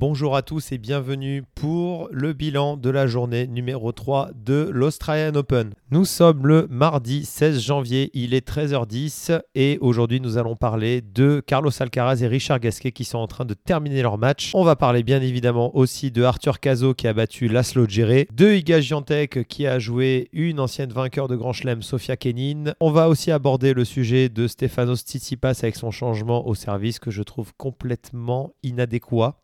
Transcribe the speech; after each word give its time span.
Bonjour 0.00 0.34
à 0.34 0.40
tous 0.40 0.72
et 0.72 0.78
bienvenue 0.78 1.44
pour 1.54 2.08
le 2.10 2.32
bilan 2.32 2.78
de 2.78 2.88
la 2.88 3.06
journée 3.06 3.46
numéro 3.46 3.92
3 3.92 4.30
de 4.34 4.70
l'Australian 4.72 5.34
Open. 5.34 5.74
Nous 5.90 6.06
sommes 6.06 6.46
le 6.46 6.66
mardi 6.70 7.26
16 7.26 7.60
janvier, 7.60 8.10
il 8.14 8.32
est 8.32 8.48
13h10 8.48 9.42
et 9.54 9.76
aujourd'hui 9.82 10.22
nous 10.22 10.38
allons 10.38 10.56
parler 10.56 11.02
de 11.02 11.42
Carlos 11.46 11.70
Alcaraz 11.78 12.22
et 12.22 12.28
Richard 12.28 12.60
Gasquet 12.60 12.92
qui 12.92 13.04
sont 13.04 13.18
en 13.18 13.26
train 13.26 13.44
de 13.44 13.52
terminer 13.52 14.00
leur 14.00 14.16
match. 14.16 14.52
On 14.54 14.64
va 14.64 14.74
parler 14.74 15.02
bien 15.02 15.20
évidemment 15.20 15.76
aussi 15.76 16.10
de 16.10 16.22
Arthur 16.22 16.60
Cazot 16.60 16.94
qui 16.94 17.06
a 17.06 17.12
battu 17.12 17.48
Laszlo 17.48 17.86
Djere, 17.86 18.24
de 18.32 18.54
Iga 18.54 18.80
Giantec 18.80 19.46
qui 19.48 19.66
a 19.66 19.78
joué 19.78 20.30
une 20.32 20.60
ancienne 20.60 20.94
vainqueur 20.94 21.28
de 21.28 21.36
Grand 21.36 21.52
Chelem, 21.52 21.82
Sofia 21.82 22.16
Kenin. 22.16 22.72
On 22.80 22.90
va 22.90 23.10
aussi 23.10 23.30
aborder 23.32 23.74
le 23.74 23.84
sujet 23.84 24.30
de 24.30 24.46
Stefanos 24.46 25.00
Tsitsipas 25.00 25.58
avec 25.62 25.76
son 25.76 25.90
changement 25.90 26.48
au 26.48 26.54
service 26.54 26.98
que 26.98 27.10
je 27.10 27.22
trouve 27.22 27.52
complètement 27.58 28.54
inadéquat. 28.62 29.36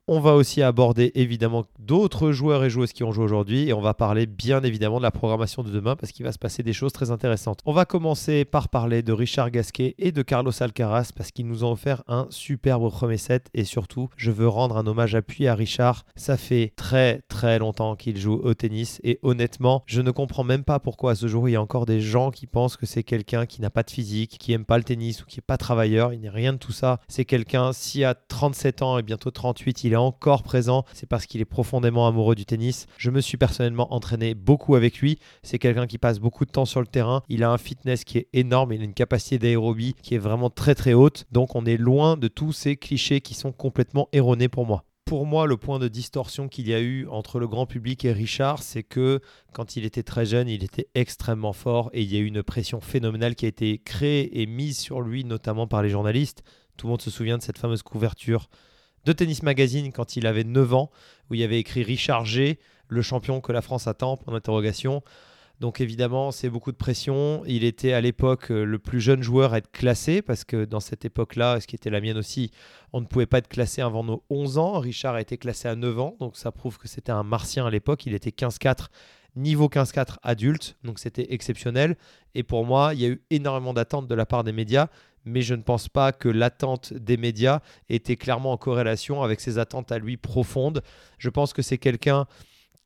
Aborder 0.62 1.12
évidemment 1.14 1.64
d'autres 1.78 2.32
joueurs 2.32 2.64
et 2.64 2.70
joueuses 2.70 2.92
qui 2.92 3.05
ont 3.05 3.12
joué 3.12 3.24
aujourd'hui 3.24 3.68
et 3.68 3.73
on 3.73 3.80
va 3.80 3.95
parler 3.95 4.27
bien 4.27 4.62
évidemment 4.62 4.98
de 4.98 5.02
la 5.02 5.10
programmation 5.10 5.62
de 5.62 5.70
demain 5.70 5.96
parce 5.96 6.12
qu'il 6.12 6.24
va 6.24 6.32
se 6.32 6.38
passer 6.38 6.62
des 6.62 6.72
choses 6.72 6.92
très 6.92 7.10
intéressantes. 7.10 7.60
On 7.64 7.72
va 7.72 7.84
commencer 7.84 8.45
par 8.45 8.69
parler 8.69 9.02
de 9.02 9.12
Richard 9.12 9.50
Gasquet 9.50 9.95
et 9.98 10.12
de 10.12 10.22
Carlos 10.22 10.52
Alcaraz 10.60 11.10
parce 11.14 11.30
qu'ils 11.30 11.46
nous 11.46 11.64
ont 11.64 11.72
offert 11.72 12.02
un 12.09 12.27
superbe 12.30 12.91
premier 12.91 13.16
set 13.16 13.48
et 13.55 13.64
surtout 13.64 14.09
je 14.16 14.30
veux 14.30 14.48
rendre 14.48 14.77
un 14.77 14.86
hommage 14.86 15.14
appuyé 15.14 15.48
à 15.48 15.55
Richard. 15.55 16.05
Ça 16.16 16.36
fait 16.36 16.72
très 16.77 17.22
très 17.28 17.58
longtemps 17.58 17.97
qu'il 17.97 18.16
joue 18.16 18.41
au 18.42 18.55
tennis 18.55 19.00
et 19.05 19.19
honnêtement 19.22 19.83
je 19.86 20.00
ne 20.00 20.10
comprends 20.10 20.44
même 20.44 20.64
pas 20.64 20.78
pourquoi 20.78 21.12
à 21.12 21.14
ce 21.14 21.27
jour 21.28 21.48
il 21.48 21.52
y 21.52 21.56
a 21.56 21.62
encore 21.62 21.86
des 21.86 22.00
gens 22.00 22.30
qui 22.30 22.47
pensent 22.47 22.77
que 22.77 22.86
c'est 22.86 23.02
quelqu'un 23.02 23.47
qui 23.47 23.60
n'a 23.60 23.70
pas 23.70 23.83
de 23.83 23.91
physique, 23.91 24.36
qui 24.38 24.52
aime 24.52 24.64
pas 24.64 24.78
le 24.78 24.84
tennis 24.84 25.22
ou 25.22 25.27
qui 25.27 25.38
est 25.38 25.47
pas 25.47 25.56
travailleur. 25.56 26.12
Il 26.12 26.20
n'est 26.20 26.30
rien 26.30 26.52
de 26.52 26.58
tout 26.58 26.72
ça. 26.72 27.00
C'est 27.08 27.24
quelqu'un 27.24 27.72
si 27.72 28.05
à 28.05 28.14
37 28.14 28.83
ans 28.83 28.98
et 28.98 29.02
bientôt 29.02 29.30
38 29.30 29.84
il 29.84 29.92
est 29.92 29.97
encore 29.97 30.35
présent, 30.42 30.84
c'est 30.92 31.08
parce 31.08 31.26
qu'il 31.26 31.40
est 31.40 31.46
profondément 31.46 32.06
amoureux 32.06 32.34
du 32.34 32.46
tennis. 32.46 32.86
Je 32.98 33.10
me 33.10 33.20
suis 33.20 33.36
personnellement 33.36 33.92
entraîné 33.94 34.34
beaucoup 34.34 34.74
avec 34.74 34.98
lui. 34.98 35.19
C'est 35.42 35.58
quelqu'un 35.58 35.86
qui 35.86 35.98
passe 35.98 36.19
beaucoup 36.19 36.44
de 36.44 36.50
temps 36.50 36.64
sur 36.64 36.80
le 36.80 36.86
terrain. 36.86 37.22
Il 37.28 37.44
a 37.44 37.50
un 37.50 37.58
fitness 37.58 38.05
qui 38.05 38.19
est 38.19 38.28
énorme. 38.33 38.72
Il 38.72 38.80
a 38.80 38.84
une 38.84 38.94
capacité 38.94 39.38
d'aérobie 39.38 39.94
qui 40.02 40.14
est 40.14 40.19
vraiment 40.19 40.50
très 40.50 40.74
très 40.74 40.94
haute. 40.94 41.24
Donc 41.33 41.55
on 41.55 41.64
est 41.66 41.77
loin 41.77 42.16
de 42.16 42.28
tous 42.28 42.52
ces 42.52 42.77
clichés 42.77 43.20
qui 43.20 43.34
sont 43.34 43.52
complètement 43.52 44.08
erronés 44.12 44.48
pour 44.48 44.66
moi 44.66 44.84
pour 45.06 45.24
moi, 45.24 45.46
le 45.46 45.56
point 45.56 45.78
de 45.78 45.86
distorsion 45.86 46.48
qu'il 46.48 46.66
y 46.66 46.74
a 46.74 46.80
eu 46.80 47.06
entre 47.06 47.39
le 47.39 47.46
grand 47.46 47.64
public 47.64 48.05
et 48.05 48.12
Richard, 48.12 48.61
c'est 48.64 48.83
que 48.83 49.20
quand 49.52 49.77
il 49.77 49.84
était 49.84 50.02
très 50.02 50.27
jeune, 50.27 50.48
il 50.48 50.64
était 50.64 50.89
extrêmement 50.96 51.52
fort 51.52 51.91
et 51.92 52.02
il 52.02 52.12
y 52.12 52.16
a 52.16 52.18
eu 52.18 52.27
une 52.27 52.42
pression 52.42 52.80
phénoménale 52.80 53.36
qui 53.36 53.44
a 53.44 53.48
été 53.48 53.78
créée 53.78 54.42
et 54.42 54.46
mise 54.46 54.77
sur 54.77 55.00
lui, 55.00 55.24
notamment 55.24 55.68
par 55.68 55.84
les 55.84 55.91
journalistes. 55.91 56.42
Tout 56.77 56.89
le 56.89 56.91
monde 56.91 57.02
se 57.02 57.11
souvient 57.11 57.39
de 57.39 57.42
cette 57.44 57.58
fameuse 57.58 57.84
couverture 57.84 58.48
de 59.06 59.12
Tennis 59.12 59.42
Magazine 59.42 59.92
quand 59.92 60.16
il 60.16 60.26
avait 60.26 60.44
9 60.44 60.74
ans, 60.74 60.90
où 61.30 61.34
il 61.34 61.40
y 61.40 61.44
avait 61.44 61.60
écrit 61.60 61.84
Richard 61.84 62.26
G, 62.26 62.58
le 62.88 63.02
champion 63.02 63.40
que 63.40 63.52
la 63.52 63.62
France 63.62 63.86
attend, 63.86 64.16
pour 64.16 64.34
interrogation. 64.34 65.02
Donc 65.60 65.80
évidemment, 65.80 66.32
c'est 66.32 66.50
beaucoup 66.50 66.72
de 66.72 66.76
pression. 66.76 67.42
Il 67.46 67.64
était 67.64 67.92
à 67.92 68.00
l'époque 68.02 68.50
euh, 68.50 68.64
le 68.64 68.78
plus 68.78 69.00
jeune 69.00 69.22
joueur 69.22 69.54
à 69.54 69.58
être 69.58 69.70
classé, 69.70 70.20
parce 70.20 70.44
que 70.44 70.64
dans 70.66 70.80
cette 70.80 71.04
époque-là, 71.04 71.60
ce 71.60 71.66
qui 71.66 71.77
était 71.77 71.88
la 71.88 72.00
mienne 72.00 72.18
aussi, 72.18 72.50
on 72.92 73.00
ne 73.00 73.06
pouvait 73.06 73.27
pas 73.27 73.38
être 73.38 73.48
classé 73.48 73.80
avant 73.80 74.04
nos 74.04 74.22
11 74.28 74.58
ans. 74.58 74.78
Richard 74.80 75.14
a 75.14 75.20
été 75.20 75.38
classé 75.38 75.68
à 75.68 75.77
9 75.77 75.98
ans, 75.98 76.16
donc 76.20 76.36
ça 76.36 76.50
prouve 76.50 76.77
que 76.77 76.88
c'était 76.88 77.12
un 77.12 77.22
martien 77.22 77.64
à 77.64 77.70
l'époque. 77.70 78.04
Il 78.06 78.12
était 78.14 78.30
15-4, 78.30 78.88
niveau 79.37 79.69
15-4 79.69 80.17
adulte, 80.23 80.77
donc 80.83 80.98
c'était 80.98 81.33
exceptionnel. 81.33 81.97
Et 82.34 82.42
pour 82.42 82.65
moi, 82.65 82.92
il 82.95 83.01
y 83.01 83.05
a 83.05 83.09
eu 83.09 83.23
énormément 83.31 83.75
d'attentes 83.75 84.09
de 84.09 84.15
la 84.15 84.27
part 84.27 84.45
des 84.45 84.53
médias, 84.53 84.89
mais 85.25 85.42
je 85.42 85.55
ne 85.55 85.62
pense 85.62 85.89
pas 85.89 86.12
que 86.12 86.29
l'attente 86.29 86.92
des 86.95 87.17
médias 87.17 87.61
était 87.89 88.17
clairement 88.17 88.53
en 88.53 88.57
corrélation 88.57 89.23
avec 89.23 89.41
ses 89.41 89.59
attentes 89.59 89.92
à 89.92 89.98
lui 89.98 90.17
profondes. 90.17 90.83
Je 91.19 91.29
pense 91.31 91.53
que 91.53 91.62
c'est 91.62 91.79
quelqu'un 91.79 92.27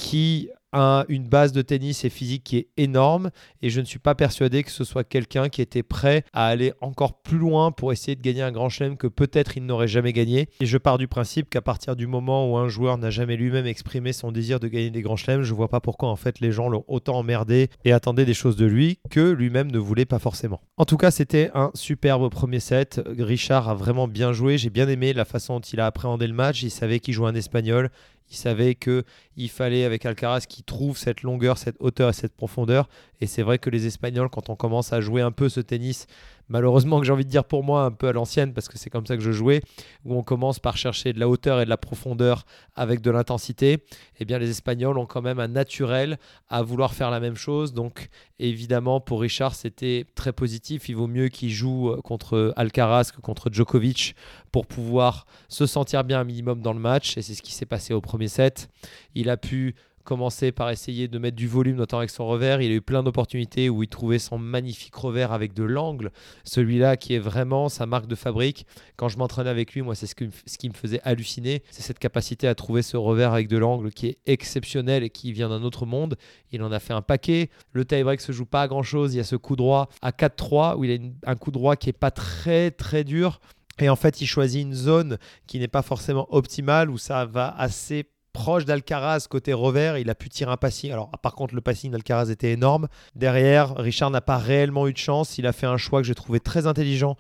qui 0.00 0.48
a 0.72 1.04
une 1.08 1.28
base 1.28 1.52
de 1.52 1.62
tennis 1.62 2.04
et 2.04 2.10
physique 2.10 2.44
qui 2.44 2.56
est 2.56 2.68
énorme 2.76 3.30
et 3.60 3.70
je 3.70 3.80
ne 3.80 3.84
suis 3.84 3.98
pas 3.98 4.14
persuadé 4.14 4.62
que 4.62 4.70
ce 4.70 4.84
soit 4.84 5.04
quelqu'un 5.04 5.48
qui 5.48 5.60
était 5.60 5.82
prêt 5.82 6.24
à 6.32 6.46
aller 6.46 6.72
encore 6.80 7.20
plus 7.20 7.38
loin 7.38 7.72
pour 7.72 7.92
essayer 7.92 8.14
de 8.14 8.22
gagner 8.22 8.42
un 8.42 8.52
grand 8.52 8.68
chelem 8.68 8.96
que 8.96 9.08
peut-être 9.08 9.56
il 9.56 9.66
n'aurait 9.66 9.88
jamais 9.88 10.12
gagné. 10.12 10.48
Et 10.60 10.66
je 10.66 10.78
pars 10.78 10.96
du 10.96 11.08
principe 11.08 11.50
qu'à 11.50 11.60
partir 11.60 11.96
du 11.96 12.06
moment 12.06 12.50
où 12.50 12.56
un 12.56 12.68
joueur 12.68 12.98
n'a 12.98 13.10
jamais 13.10 13.36
lui-même 13.36 13.66
exprimé 13.66 14.12
son 14.12 14.32
désir 14.32 14.60
de 14.60 14.68
gagner 14.68 14.90
des 14.90 15.02
grands 15.02 15.16
chelems, 15.16 15.42
je 15.42 15.52
vois 15.52 15.68
pas 15.68 15.80
pourquoi 15.80 16.08
en 16.08 16.16
fait 16.16 16.40
les 16.40 16.52
gens 16.52 16.68
l'ont 16.68 16.84
autant 16.88 17.18
emmerdé 17.18 17.68
et 17.84 17.92
attendaient 17.92 18.24
des 18.24 18.34
choses 18.34 18.56
de 18.56 18.66
lui 18.66 19.00
que 19.10 19.32
lui-même 19.32 19.70
ne 19.70 19.78
voulait 19.78 20.06
pas 20.06 20.18
forcément. 20.18 20.60
En 20.76 20.84
tout 20.84 20.96
cas, 20.96 21.10
c'était 21.10 21.50
un 21.54 21.70
superbe 21.74 22.30
premier 22.30 22.60
set. 22.60 23.02
Richard 23.18 23.68
a 23.68 23.74
vraiment 23.74 24.08
bien 24.08 24.32
joué. 24.32 24.56
J'ai 24.56 24.70
bien 24.70 24.88
aimé 24.88 25.12
la 25.12 25.24
façon 25.24 25.54
dont 25.54 25.60
il 25.60 25.80
a 25.80 25.86
appréhendé 25.86 26.26
le 26.26 26.32
match. 26.32 26.62
Il 26.62 26.70
savait 26.70 27.00
qu'il 27.00 27.12
jouait 27.12 27.28
un 27.28 27.34
espagnol. 27.34 27.90
Il 28.30 28.36
savait 28.36 28.76
qu'il 28.76 29.50
fallait 29.50 29.84
avec 29.84 30.06
Alcaraz 30.06 30.42
qu'il 30.48 30.64
trouve 30.64 30.96
cette 30.96 31.22
longueur, 31.22 31.58
cette 31.58 31.76
hauteur 31.80 32.10
et 32.10 32.12
cette 32.12 32.34
profondeur. 32.34 32.88
Et 33.20 33.26
c'est 33.26 33.42
vrai 33.42 33.58
que 33.58 33.70
les 33.70 33.86
Espagnols, 33.86 34.30
quand 34.30 34.50
on 34.50 34.56
commence 34.56 34.92
à 34.92 35.00
jouer 35.00 35.20
un 35.20 35.32
peu 35.32 35.48
ce 35.48 35.60
tennis, 35.60 36.06
malheureusement 36.50 37.00
que 37.00 37.06
j'ai 37.06 37.12
envie 37.12 37.24
de 37.24 37.30
dire 37.30 37.44
pour 37.44 37.64
moi 37.64 37.84
un 37.84 37.90
peu 37.90 38.08
à 38.08 38.12
l'ancienne, 38.12 38.52
parce 38.52 38.68
que 38.68 38.76
c'est 38.76 38.90
comme 38.90 39.06
ça 39.06 39.16
que 39.16 39.22
je 39.22 39.32
jouais, 39.32 39.62
où 40.04 40.14
on 40.14 40.22
commence 40.22 40.58
par 40.58 40.76
chercher 40.76 41.14
de 41.14 41.20
la 41.20 41.28
hauteur 41.28 41.60
et 41.60 41.64
de 41.64 41.70
la 41.70 41.78
profondeur 41.78 42.44
avec 42.74 43.00
de 43.00 43.10
l'intensité, 43.10 43.84
eh 44.18 44.24
bien 44.26 44.38
les 44.38 44.50
Espagnols 44.50 44.98
ont 44.98 45.06
quand 45.06 45.22
même 45.22 45.40
un 45.40 45.48
naturel 45.48 46.18
à 46.48 46.62
vouloir 46.62 46.92
faire 46.92 47.10
la 47.10 47.20
même 47.20 47.36
chose. 47.36 47.72
Donc 47.72 48.10
évidemment, 48.38 49.00
pour 49.00 49.20
Richard, 49.22 49.54
c'était 49.54 50.04
très 50.14 50.32
positif. 50.32 50.88
Il 50.88 50.96
vaut 50.96 51.06
mieux 51.06 51.28
qu'il 51.28 51.50
joue 51.50 51.96
contre 52.02 52.52
Alcaraz 52.56 53.12
que 53.14 53.20
contre 53.20 53.50
Djokovic 53.50 54.14
pour 54.52 54.66
pouvoir 54.66 55.26
se 55.48 55.66
sentir 55.66 56.04
bien 56.04 56.20
un 56.20 56.24
minimum 56.24 56.60
dans 56.60 56.72
le 56.72 56.80
match. 56.80 57.16
Et 57.16 57.22
c'est 57.22 57.34
ce 57.34 57.42
qui 57.42 57.52
s'est 57.52 57.66
passé 57.66 57.94
au 57.94 58.00
premier 58.00 58.28
set. 58.28 58.68
Il 59.14 59.30
a 59.30 59.36
pu 59.36 59.76
commencer 60.04 60.52
par 60.52 60.70
essayer 60.70 61.08
de 61.08 61.18
mettre 61.18 61.36
du 61.36 61.46
volume, 61.46 61.76
notamment 61.76 62.00
avec 62.00 62.10
son 62.10 62.26
revers. 62.26 62.60
Il 62.60 62.70
a 62.70 62.74
eu 62.74 62.80
plein 62.80 63.02
d'opportunités 63.02 63.68
où 63.68 63.82
il 63.82 63.88
trouvait 63.88 64.18
son 64.18 64.38
magnifique 64.38 64.94
revers 64.94 65.32
avec 65.32 65.54
de 65.54 65.62
l'angle. 65.62 66.10
Celui-là 66.44 66.96
qui 66.96 67.14
est 67.14 67.18
vraiment 67.18 67.68
sa 67.68 67.86
marque 67.86 68.06
de 68.06 68.14
fabrique. 68.14 68.66
Quand 68.96 69.08
je 69.08 69.18
m'entraînais 69.18 69.50
avec 69.50 69.72
lui, 69.74 69.82
moi, 69.82 69.94
c'est 69.94 70.06
ce, 70.06 70.14
ce 70.46 70.58
qui 70.58 70.68
me 70.68 70.74
faisait 70.74 71.00
halluciner. 71.04 71.62
C'est 71.70 71.82
cette 71.82 71.98
capacité 71.98 72.48
à 72.48 72.54
trouver 72.54 72.82
ce 72.82 72.96
revers 72.96 73.32
avec 73.32 73.48
de 73.48 73.58
l'angle 73.58 73.90
qui 73.90 74.06
est 74.06 74.18
exceptionnel 74.26 75.02
et 75.02 75.10
qui 75.10 75.32
vient 75.32 75.48
d'un 75.48 75.62
autre 75.62 75.86
monde. 75.86 76.16
Il 76.52 76.62
en 76.62 76.72
a 76.72 76.80
fait 76.80 76.92
un 76.92 77.02
paquet. 77.02 77.50
Le 77.72 77.84
tie-break 77.84 78.20
se 78.20 78.32
joue 78.32 78.46
pas 78.46 78.62
à 78.62 78.68
grand-chose. 78.68 79.14
Il 79.14 79.18
y 79.18 79.20
a 79.20 79.24
ce 79.24 79.36
coup 79.36 79.56
droit 79.56 79.88
à 80.02 80.10
4-3 80.10 80.76
où 80.76 80.84
il 80.84 80.92
a 80.92 81.30
un 81.30 81.36
coup 81.36 81.50
droit 81.50 81.76
qui 81.76 81.88
est 81.88 81.94
pas 81.94 82.10
très 82.10 82.70
très 82.70 83.04
dur. 83.04 83.40
Et 83.80 83.88
en 83.88 83.96
fait, 83.96 84.20
il 84.20 84.26
choisit 84.26 84.62
une 84.62 84.74
zone 84.74 85.18
qui 85.46 85.58
n'est 85.58 85.68
pas 85.68 85.82
forcément 85.82 86.26
optimale, 86.34 86.90
où 86.90 86.98
ça 86.98 87.24
va 87.24 87.54
assez 87.56 88.10
proche 88.40 88.64
d'Alcaraz 88.64 89.26
côté 89.28 89.52
revers. 89.52 89.98
Il 89.98 90.08
a 90.08 90.14
pu 90.14 90.30
tirer 90.30 90.50
un 90.50 90.56
passing. 90.56 90.90
Alors, 90.92 91.10
par 91.22 91.34
contre, 91.34 91.54
le 91.54 91.60
passing 91.60 91.90
d'Alcaraz 91.90 92.30
était 92.30 92.52
énorme. 92.52 92.88
Derrière, 93.14 93.74
Richard 93.76 94.10
n'a 94.10 94.22
pas 94.22 94.38
réellement 94.38 94.88
eu 94.88 94.94
de 94.94 94.98
chance. 94.98 95.36
Il 95.36 95.46
a 95.46 95.52
fait 95.52 95.66
un 95.66 95.76
choix 95.76 96.00
que 96.00 96.06
j'ai 96.06 96.14
trouvé 96.14 96.40
très 96.40 96.66
intelligent 96.66 97.16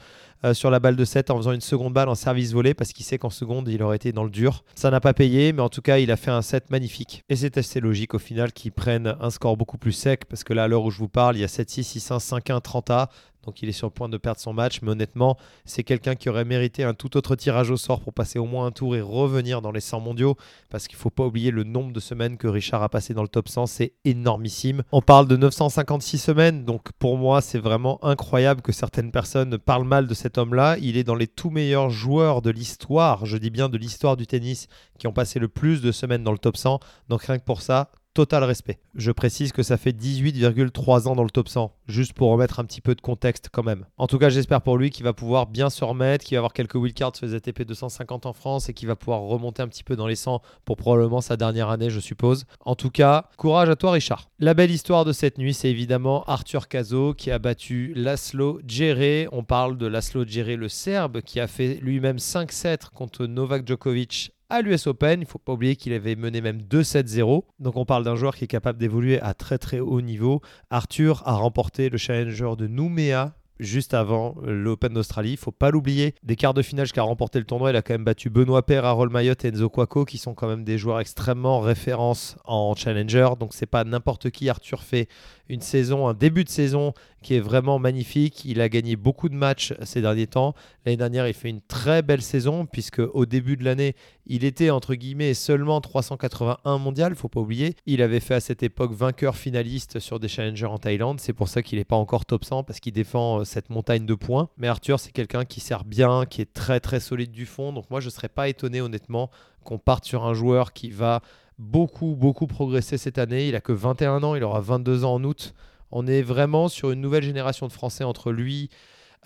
euh, 0.46 0.54
sur 0.54 0.70
la 0.70 0.80
balle 0.80 0.96
de 0.96 1.04
7 1.04 1.30
en 1.30 1.36
faisant 1.36 1.52
une 1.52 1.60
seconde 1.60 1.92
balle 1.92 2.08
en 2.08 2.14
service 2.14 2.52
volé 2.52 2.72
parce 2.72 2.94
qu'il 2.94 3.04
sait 3.04 3.18
qu'en 3.18 3.28
seconde, 3.28 3.68
il 3.68 3.82
aurait 3.82 3.96
été 3.96 4.12
dans 4.12 4.24
le 4.24 4.30
dur. 4.30 4.64
Ça 4.74 4.90
n'a 4.90 4.98
pas 4.98 5.12
payé, 5.12 5.52
mais 5.52 5.60
en 5.60 5.68
tout 5.68 5.82
cas, 5.82 5.98
il 5.98 6.10
a 6.10 6.16
fait 6.16 6.30
un 6.30 6.40
set 6.40 6.70
magnifique. 6.70 7.22
Et 7.28 7.36
c'est 7.36 7.58
assez 7.58 7.80
logique 7.80 8.14
au 8.14 8.18
final 8.18 8.52
qu'il 8.52 8.72
prenne 8.72 9.14
un 9.20 9.28
score 9.28 9.58
beaucoup 9.58 9.76
plus 9.76 9.92
sec 9.92 10.24
parce 10.24 10.42
que 10.42 10.54
là, 10.54 10.64
à 10.64 10.68
l'heure 10.68 10.84
où 10.84 10.90
je 10.90 10.98
vous 10.98 11.08
parle, 11.08 11.36
il 11.36 11.40
y 11.40 11.44
a 11.44 11.48
7-6, 11.48 11.98
6-1, 11.98 12.40
5-1, 12.40 12.62
30A. 12.62 13.08
Donc 13.44 13.62
il 13.62 13.68
est 13.68 13.72
sur 13.72 13.86
le 13.86 13.92
point 13.92 14.08
de 14.08 14.16
perdre 14.16 14.40
son 14.40 14.52
match, 14.52 14.80
mais 14.82 14.90
honnêtement, 14.90 15.36
c'est 15.64 15.82
quelqu'un 15.82 16.14
qui 16.14 16.28
aurait 16.28 16.44
mérité 16.44 16.84
un 16.84 16.94
tout 16.94 17.16
autre 17.16 17.36
tirage 17.36 17.70
au 17.70 17.76
sort 17.76 18.00
pour 18.00 18.12
passer 18.12 18.38
au 18.38 18.46
moins 18.46 18.66
un 18.66 18.70
tour 18.70 18.96
et 18.96 19.00
revenir 19.00 19.62
dans 19.62 19.72
les 19.72 19.80
100 19.80 20.00
mondiaux, 20.00 20.36
parce 20.68 20.88
qu'il 20.88 20.96
ne 20.96 21.00
faut 21.00 21.10
pas 21.10 21.24
oublier 21.24 21.50
le 21.50 21.64
nombre 21.64 21.92
de 21.92 22.00
semaines 22.00 22.36
que 22.36 22.48
Richard 22.48 22.82
a 22.82 22.88
passé 22.88 23.14
dans 23.14 23.22
le 23.22 23.28
top 23.28 23.48
100, 23.48 23.66
c'est 23.66 23.94
énormissime. 24.04 24.82
On 24.92 25.02
parle 25.02 25.26
de 25.26 25.36
956 25.36 26.18
semaines, 26.18 26.64
donc 26.64 26.92
pour 26.98 27.16
moi 27.16 27.40
c'est 27.40 27.58
vraiment 27.58 28.02
incroyable 28.04 28.62
que 28.62 28.72
certaines 28.72 29.10
personnes 29.10 29.58
parlent 29.58 29.84
mal 29.84 30.06
de 30.06 30.14
cet 30.14 30.38
homme-là. 30.38 30.76
Il 30.80 30.96
est 30.96 31.04
dans 31.04 31.14
les 31.14 31.26
tout 31.26 31.50
meilleurs 31.50 31.90
joueurs 31.90 32.42
de 32.42 32.50
l'histoire, 32.50 33.26
je 33.26 33.36
dis 33.36 33.50
bien 33.50 33.68
de 33.68 33.78
l'histoire 33.78 34.16
du 34.16 34.26
tennis, 34.26 34.66
qui 34.98 35.06
ont 35.06 35.12
passé 35.12 35.38
le 35.38 35.48
plus 35.48 35.80
de 35.80 35.92
semaines 35.92 36.24
dans 36.24 36.32
le 36.32 36.38
top 36.38 36.56
100, 36.56 36.80
donc 37.08 37.22
rien 37.22 37.38
que 37.38 37.44
pour 37.44 37.62
ça, 37.62 37.90
total 38.14 38.44
respect. 38.44 38.80
Je 38.94 39.12
précise 39.12 39.52
que 39.52 39.62
ça 39.62 39.76
fait 39.76 39.92
18,3 39.92 41.08
ans 41.08 41.14
dans 41.14 41.24
le 41.24 41.30
top 41.30 41.48
100, 41.48 41.72
juste 41.86 42.12
pour 42.12 42.30
remettre 42.30 42.60
un 42.60 42.64
petit 42.64 42.80
peu 42.80 42.94
de 42.94 43.00
contexte 43.00 43.48
quand 43.52 43.62
même. 43.62 43.86
En 43.96 44.06
tout 44.06 44.18
cas, 44.18 44.28
j'espère 44.28 44.62
pour 44.62 44.76
lui 44.76 44.90
qu'il 44.90 45.04
va 45.04 45.12
pouvoir 45.12 45.46
bien 45.46 45.70
se 45.70 45.84
remettre, 45.84 46.24
qu'il 46.24 46.36
va 46.36 46.40
avoir 46.40 46.52
quelques 46.52 46.74
wildcards 46.74 47.16
sur 47.16 47.26
les 47.26 47.34
ATP 47.34 47.62
250 47.62 48.26
en 48.26 48.32
France 48.32 48.68
et 48.68 48.74
qu'il 48.74 48.88
va 48.88 48.96
pouvoir 48.96 49.20
remonter 49.20 49.62
un 49.62 49.68
petit 49.68 49.84
peu 49.84 49.96
dans 49.96 50.06
les 50.06 50.16
100 50.16 50.40
pour 50.64 50.76
probablement 50.76 51.20
sa 51.20 51.36
dernière 51.36 51.68
année, 51.68 51.90
je 51.90 52.00
suppose. 52.00 52.44
En 52.64 52.74
tout 52.74 52.90
cas, 52.90 53.28
courage 53.36 53.68
à 53.68 53.76
toi, 53.76 53.92
Richard. 53.92 54.28
La 54.38 54.54
belle 54.54 54.70
histoire 54.70 55.04
de 55.04 55.12
cette 55.12 55.38
nuit, 55.38 55.54
c'est 55.54 55.70
évidemment 55.70 56.24
Arthur 56.24 56.68
Cazot 56.68 57.14
qui 57.14 57.30
a 57.30 57.38
battu 57.38 57.92
Laszlo 57.94 58.60
Djere. 58.66 59.28
On 59.32 59.44
parle 59.44 59.78
de 59.78 59.86
Laszlo 59.86 60.24
Djere, 60.24 60.56
le 60.56 60.68
Serbe, 60.68 61.20
qui 61.20 61.40
a 61.40 61.46
fait 61.46 61.74
lui-même 61.82 62.16
5-7 62.16 62.90
contre 62.92 63.26
Novak 63.26 63.66
Djokovic 63.66 64.32
à 64.50 64.62
l'US 64.62 64.86
Open. 64.86 65.20
Il 65.20 65.24
ne 65.24 65.28
faut 65.28 65.38
pas 65.38 65.52
oublier 65.52 65.76
qu'il 65.76 65.92
avait 65.92 66.16
mené 66.16 66.40
même 66.40 66.60
2-7-0. 66.60 67.44
Donc 67.58 67.76
on 67.76 67.84
parle 67.84 68.04
d'un 68.04 68.16
joueur 68.16 68.36
qui 68.36 68.44
est 68.44 68.48
capable 68.48 68.78
d'évoluer 68.78 69.20
à 69.20 69.34
très 69.34 69.58
très 69.58 69.80
haut 69.80 70.00
niveau. 70.00 70.42
Arthur 70.68 71.22
a 71.26 71.34
remporté 71.34 71.88
le 71.88 71.96
challenger 71.96 72.50
de 72.58 72.66
Nouméa 72.66 73.34
juste 73.60 73.94
avant 73.94 74.36
l'Open 74.42 74.92
d'Australie. 74.92 75.32
Il 75.32 75.36
faut 75.36 75.52
pas 75.52 75.70
l'oublier. 75.70 76.14
Des 76.22 76.34
quarts 76.34 76.54
de 76.54 76.62
finale 76.62 76.90
qui 76.90 76.98
a 76.98 77.02
remporté 77.02 77.38
le 77.38 77.44
tournoi, 77.44 77.70
il 77.70 77.76
a 77.76 77.82
quand 77.82 77.94
même 77.94 78.04
battu 78.04 78.30
Benoît 78.30 78.64
Paire, 78.64 78.84
Harold 78.84 79.12
Mayotte 79.12 79.44
et 79.44 79.48
Enzo 79.48 79.68
Quaco, 79.68 80.04
qui 80.04 80.18
sont 80.18 80.34
quand 80.34 80.48
même 80.48 80.64
des 80.64 80.78
joueurs 80.78 81.00
extrêmement 81.00 81.60
références 81.60 82.36
en 82.44 82.74
challenger. 82.74 83.28
Donc 83.38 83.54
c'est 83.54 83.66
pas 83.66 83.84
n'importe 83.84 84.30
qui. 84.30 84.48
Arthur 84.48 84.82
fait 84.82 85.08
une 85.48 85.60
saison, 85.60 86.08
un 86.08 86.14
début 86.14 86.44
de 86.44 86.48
saison 86.48 86.94
qui 87.22 87.34
est 87.34 87.40
vraiment 87.40 87.78
magnifique. 87.78 88.44
Il 88.44 88.60
a 88.60 88.68
gagné 88.68 88.96
beaucoup 88.96 89.28
de 89.28 89.34
matchs 89.34 89.74
ces 89.82 90.00
derniers 90.00 90.26
temps. 90.26 90.54
L'année 90.84 90.96
dernière, 90.96 91.28
il 91.28 91.34
fait 91.34 91.50
une 91.50 91.60
très 91.60 92.02
belle 92.02 92.22
saison 92.22 92.66
puisque 92.66 93.00
au 93.00 93.26
début 93.26 93.56
de 93.56 93.64
l'année, 93.64 93.94
il 94.26 94.44
était 94.44 94.70
entre 94.70 94.94
guillemets 94.94 95.34
seulement 95.34 95.80
381 95.80 96.78
mondial, 96.78 97.14
faut 97.14 97.28
pas 97.28 97.40
oublier. 97.40 97.74
Il 97.86 98.02
avait 98.02 98.20
fait 98.20 98.34
à 98.34 98.40
cette 98.40 98.62
époque 98.62 98.92
vainqueur 98.92 99.36
finaliste 99.36 99.98
sur 99.98 100.20
des 100.20 100.28
challengers 100.28 100.66
en 100.66 100.78
Thaïlande. 100.78 101.20
C'est 101.20 101.32
pour 101.32 101.48
ça 101.48 101.62
qu'il 101.62 101.78
n'est 101.78 101.84
pas 101.84 101.96
encore 101.96 102.24
top 102.24 102.44
100 102.44 102.64
parce 102.64 102.80
qu'il 102.80 102.92
défend 102.92 103.40
euh, 103.40 103.44
cette 103.44 103.70
montagne 103.70 104.06
de 104.06 104.14
points. 104.14 104.48
Mais 104.56 104.68
Arthur, 104.68 105.00
c'est 105.00 105.12
quelqu'un 105.12 105.44
qui 105.44 105.60
sert 105.60 105.84
bien, 105.84 106.24
qui 106.26 106.40
est 106.40 106.52
très 106.52 106.80
très 106.80 107.00
solide 107.00 107.32
du 107.32 107.46
fond. 107.46 107.72
Donc 107.72 107.90
moi, 107.90 108.00
je 108.00 108.06
ne 108.06 108.10
serais 108.10 108.28
pas 108.28 108.48
étonné 108.48 108.80
honnêtement 108.80 109.30
qu'on 109.64 109.78
parte 109.78 110.04
sur 110.04 110.24
un 110.24 110.32
joueur 110.32 110.72
qui 110.72 110.90
va 110.90 111.20
beaucoup, 111.58 112.16
beaucoup 112.16 112.46
progressé 112.46 112.96
cette 112.98 113.18
année. 113.18 113.48
Il 113.48 113.54
a 113.54 113.60
que 113.60 113.72
21 113.72 114.22
ans, 114.22 114.34
il 114.34 114.42
aura 114.42 114.60
22 114.60 115.04
ans 115.04 115.14
en 115.14 115.24
août. 115.24 115.54
On 115.92 116.06
est 116.06 116.22
vraiment 116.22 116.68
sur 116.68 116.90
une 116.90 117.00
nouvelle 117.00 117.24
génération 117.24 117.66
de 117.66 117.72
Français 117.72 118.04
entre 118.04 118.32
lui, 118.32 118.70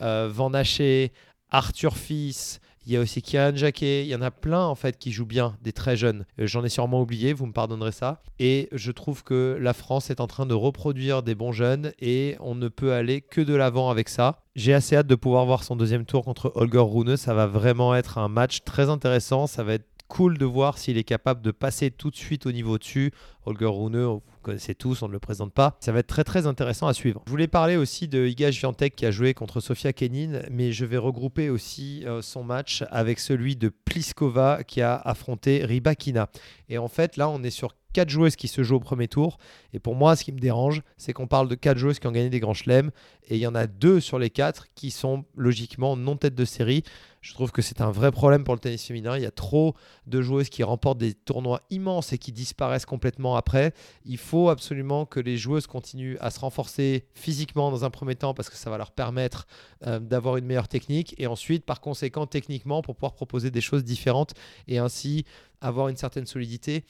euh, 0.00 0.28
Van 0.32 0.52
Haché, 0.52 1.12
Arthur 1.50 1.96
Fils. 1.96 2.61
Il 2.87 2.93
y 2.93 2.96
a 2.99 3.00
aussi 3.00 3.22
Kian 3.22 3.52
Jacquet. 3.55 4.05
Il 4.05 4.08
y 4.08 4.14
en 4.14 4.20
a 4.20 4.31
plein 4.31 4.64
en 4.64 4.75
fait 4.75 4.99
qui 4.99 5.11
jouent 5.11 5.25
bien, 5.25 5.56
des 5.62 5.72
très 5.72 5.96
jeunes. 5.96 6.26
Euh, 6.38 6.46
j'en 6.46 6.64
ai 6.64 6.69
sûrement 6.69 7.00
oublié, 7.00 7.32
vous 7.32 7.46
me 7.46 7.52
pardonnerez 7.52 7.93
ça. 7.93 8.22
Et 8.38 8.69
je 8.72 8.93
trouve 8.93 9.25
que 9.25 9.56
la 9.61 9.72
France 9.72 10.11
est 10.11 10.20
en 10.20 10.26
train 10.26 10.46
de 10.46 10.55
reproduire 10.55 11.22
des 11.22 11.34
bons 11.34 11.52
jeunes 11.52 11.93
et 11.99 12.37
on 12.40 12.55
ne 12.55 12.69
peut 12.69 12.93
aller 12.93 13.20
que 13.22 13.40
de 13.40 13.55
l'avant 13.55 13.90
avec 13.90 14.08
ça. 14.08 14.43
J'ai 14.55 14.75
assez 14.75 14.96
hâte 14.96 15.06
de 15.06 15.14
pouvoir 15.14 15.46
voir 15.46 15.64
son 15.64 15.76
deuxième 15.76 16.05
tour 16.05 16.25
contre 16.25 16.52
Holger 16.55 16.84
Rune. 16.84 17.16
Ça 17.16 17.34
va 17.34 17.46
vraiment 17.46 17.94
être 17.94 18.19
un 18.19 18.28
match 18.28 18.61
très 18.64 18.90
intéressant. 18.90 19.46
Ça 19.46 19.64
va 19.64 19.75
être 19.75 19.88
cool 20.08 20.38
de 20.38 20.44
voir 20.44 20.76
s'il 20.78 20.99
est 20.99 21.05
capable 21.05 21.40
de 21.40 21.50
passer 21.50 21.90
tout 21.90 22.11
de 22.11 22.16
suite 22.16 22.46
au 22.46 22.52
niveau 22.52 22.78
dessus. 22.78 23.12
Holger 23.46 23.70
Rune, 23.70 24.20
connaissez 24.44 24.75
tous, 24.75 25.02
on 25.02 25.08
ne 25.08 25.12
le 25.12 25.19
présente 25.19 25.52
pas. 25.52 25.76
Ça 25.81 25.91
va 25.91 25.99
être 25.99 26.06
très 26.06 26.23
très 26.23 26.46
intéressant 26.46 26.87
à 26.87 26.94
suivre. 26.94 27.23
Je 27.26 27.31
voulais 27.31 27.49
parler 27.49 27.76
aussi 27.76 28.06
de 28.06 28.25
Iga 28.26 28.52
Swiatek 28.52 28.94
qui 28.94 29.06
a 29.06 29.11
joué 29.11 29.35
contre 29.35 29.61
Sofia 29.61 29.93
Kenin, 29.93 30.43
mais 30.50 30.70
je 30.70 30.85
vais 30.85 30.99
regrouper 30.99 31.50
aussi 31.50 32.05
euh, 32.06 32.23
son 32.23 32.44
match 32.44 32.85
avec 32.91 33.19
celui 33.19 33.56
de 33.56 33.70
Pliskova 33.70 34.62
qui 34.64 34.82
a 34.82 34.94
affronté 34.94 35.64
Ribakina. 35.64 36.29
Et 36.69 36.79
en 36.79 36.88
fait, 36.88 37.17
là, 37.17 37.29
on 37.29 37.43
est 37.43 37.50
sur 37.50 37.75
quatre 37.94 38.11
joueuses 38.11 38.37
qui 38.37 38.49
se 38.49 38.62
jouent 38.62 38.76
au 38.76 38.81
premier 38.81 39.08
tour. 39.08 39.38
Et 39.73 39.79
pour 39.79 39.94
moi, 39.94 40.17
ce 40.17 40.25
qui 40.25 40.32
me 40.32 40.38
dérange, 40.38 40.82
c'est 40.99 41.14
qu'on 41.14 41.26
parle 41.26 41.49
de 41.49 41.55
quatre 41.55 41.79
joueuses 41.79 41.99
qui 41.99 42.06
ont 42.06 42.12
gagné 42.12 42.29
des 42.29 42.41
grands 42.41 42.52
chelems. 42.52 42.91
Et 43.29 43.37
il 43.37 43.41
y 43.41 43.46
en 43.46 43.55
a 43.55 43.67
deux 43.67 44.00
sur 44.00 44.19
les 44.19 44.29
quatre 44.29 44.67
qui 44.75 44.91
sont 44.91 45.25
logiquement 45.35 45.96
non 45.96 46.17
tête 46.17 46.35
de 46.35 46.44
série. 46.44 46.82
Je 47.23 47.32
trouve 47.32 47.52
que 47.52 47.62
c'est 47.62 47.81
un 47.81 47.91
vrai 47.91 48.12
problème 48.12 48.44
pour 48.44 48.52
le 48.52 48.61
tennis 48.61 48.85
féminin. 48.85 49.17
Il 49.17 49.23
y 49.23 49.26
a 49.26 49.31
trop 49.31 49.75
de 50.06 50.20
joueuses 50.20 50.50
qui 50.50 50.62
remportent 50.62 50.99
des 50.99 51.14
tournois 51.14 51.62
immenses 51.70 52.12
et 52.12 52.19
qui 52.19 52.32
disparaissent 52.32 52.85
complètement 52.85 53.35
après. 53.35 53.73
Il 54.05 54.19
faut 54.19 54.50
absolument 54.50 55.06
que 55.06 55.20
les 55.20 55.38
joueuses 55.38 55.67
continuent 55.67 56.19
à 56.20 56.31
se 56.31 56.40
renforcer 56.40 57.06
physiquement 57.14 57.70
dans 57.70 57.87
un 57.87 57.88
premier 57.88 58.14
temps 58.14 58.35
parce 58.35 58.50
que 58.50 58.56
ça 58.56 58.69
va 58.69 58.76
leur 58.76 58.90
permettre 58.90 59.47
euh, 59.87 60.00
d'avoir 60.00 60.37
une 60.37 60.44
meilleure 60.44 60.69
technique 60.69 61.14
et 61.17 61.26
ensuite, 61.26 61.64
par 61.64 61.81
conséquent, 61.81 62.26
techniquement 62.26 62.82
pour 62.82 62.94
pouvoir 62.94 63.14
proposer 63.14 63.50
des 63.50 63.62
choses 63.62 63.85
différentes 63.85 64.35
et 64.69 64.76
ainsi 64.76 65.25
avoir 65.62 65.88
une 65.88 65.97
certaine 65.97 66.26
solidité. 66.26 66.85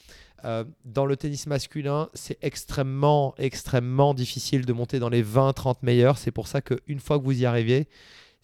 Euh, 0.44 0.64
dans 0.84 1.06
le 1.06 1.16
tennis 1.16 1.46
masculin, 1.46 2.08
c'est 2.14 2.38
extrêmement, 2.42 3.34
extrêmement 3.38 4.14
difficile 4.14 4.66
de 4.66 4.72
monter 4.72 4.98
dans 4.98 5.08
les 5.08 5.22
20-30 5.22 5.76
meilleurs. 5.82 6.18
C'est 6.18 6.30
pour 6.30 6.48
ça 6.48 6.60
qu'une 6.60 7.00
fois 7.00 7.18
que 7.18 7.24
vous 7.24 7.40
y 7.40 7.46
arrivez, 7.46 7.88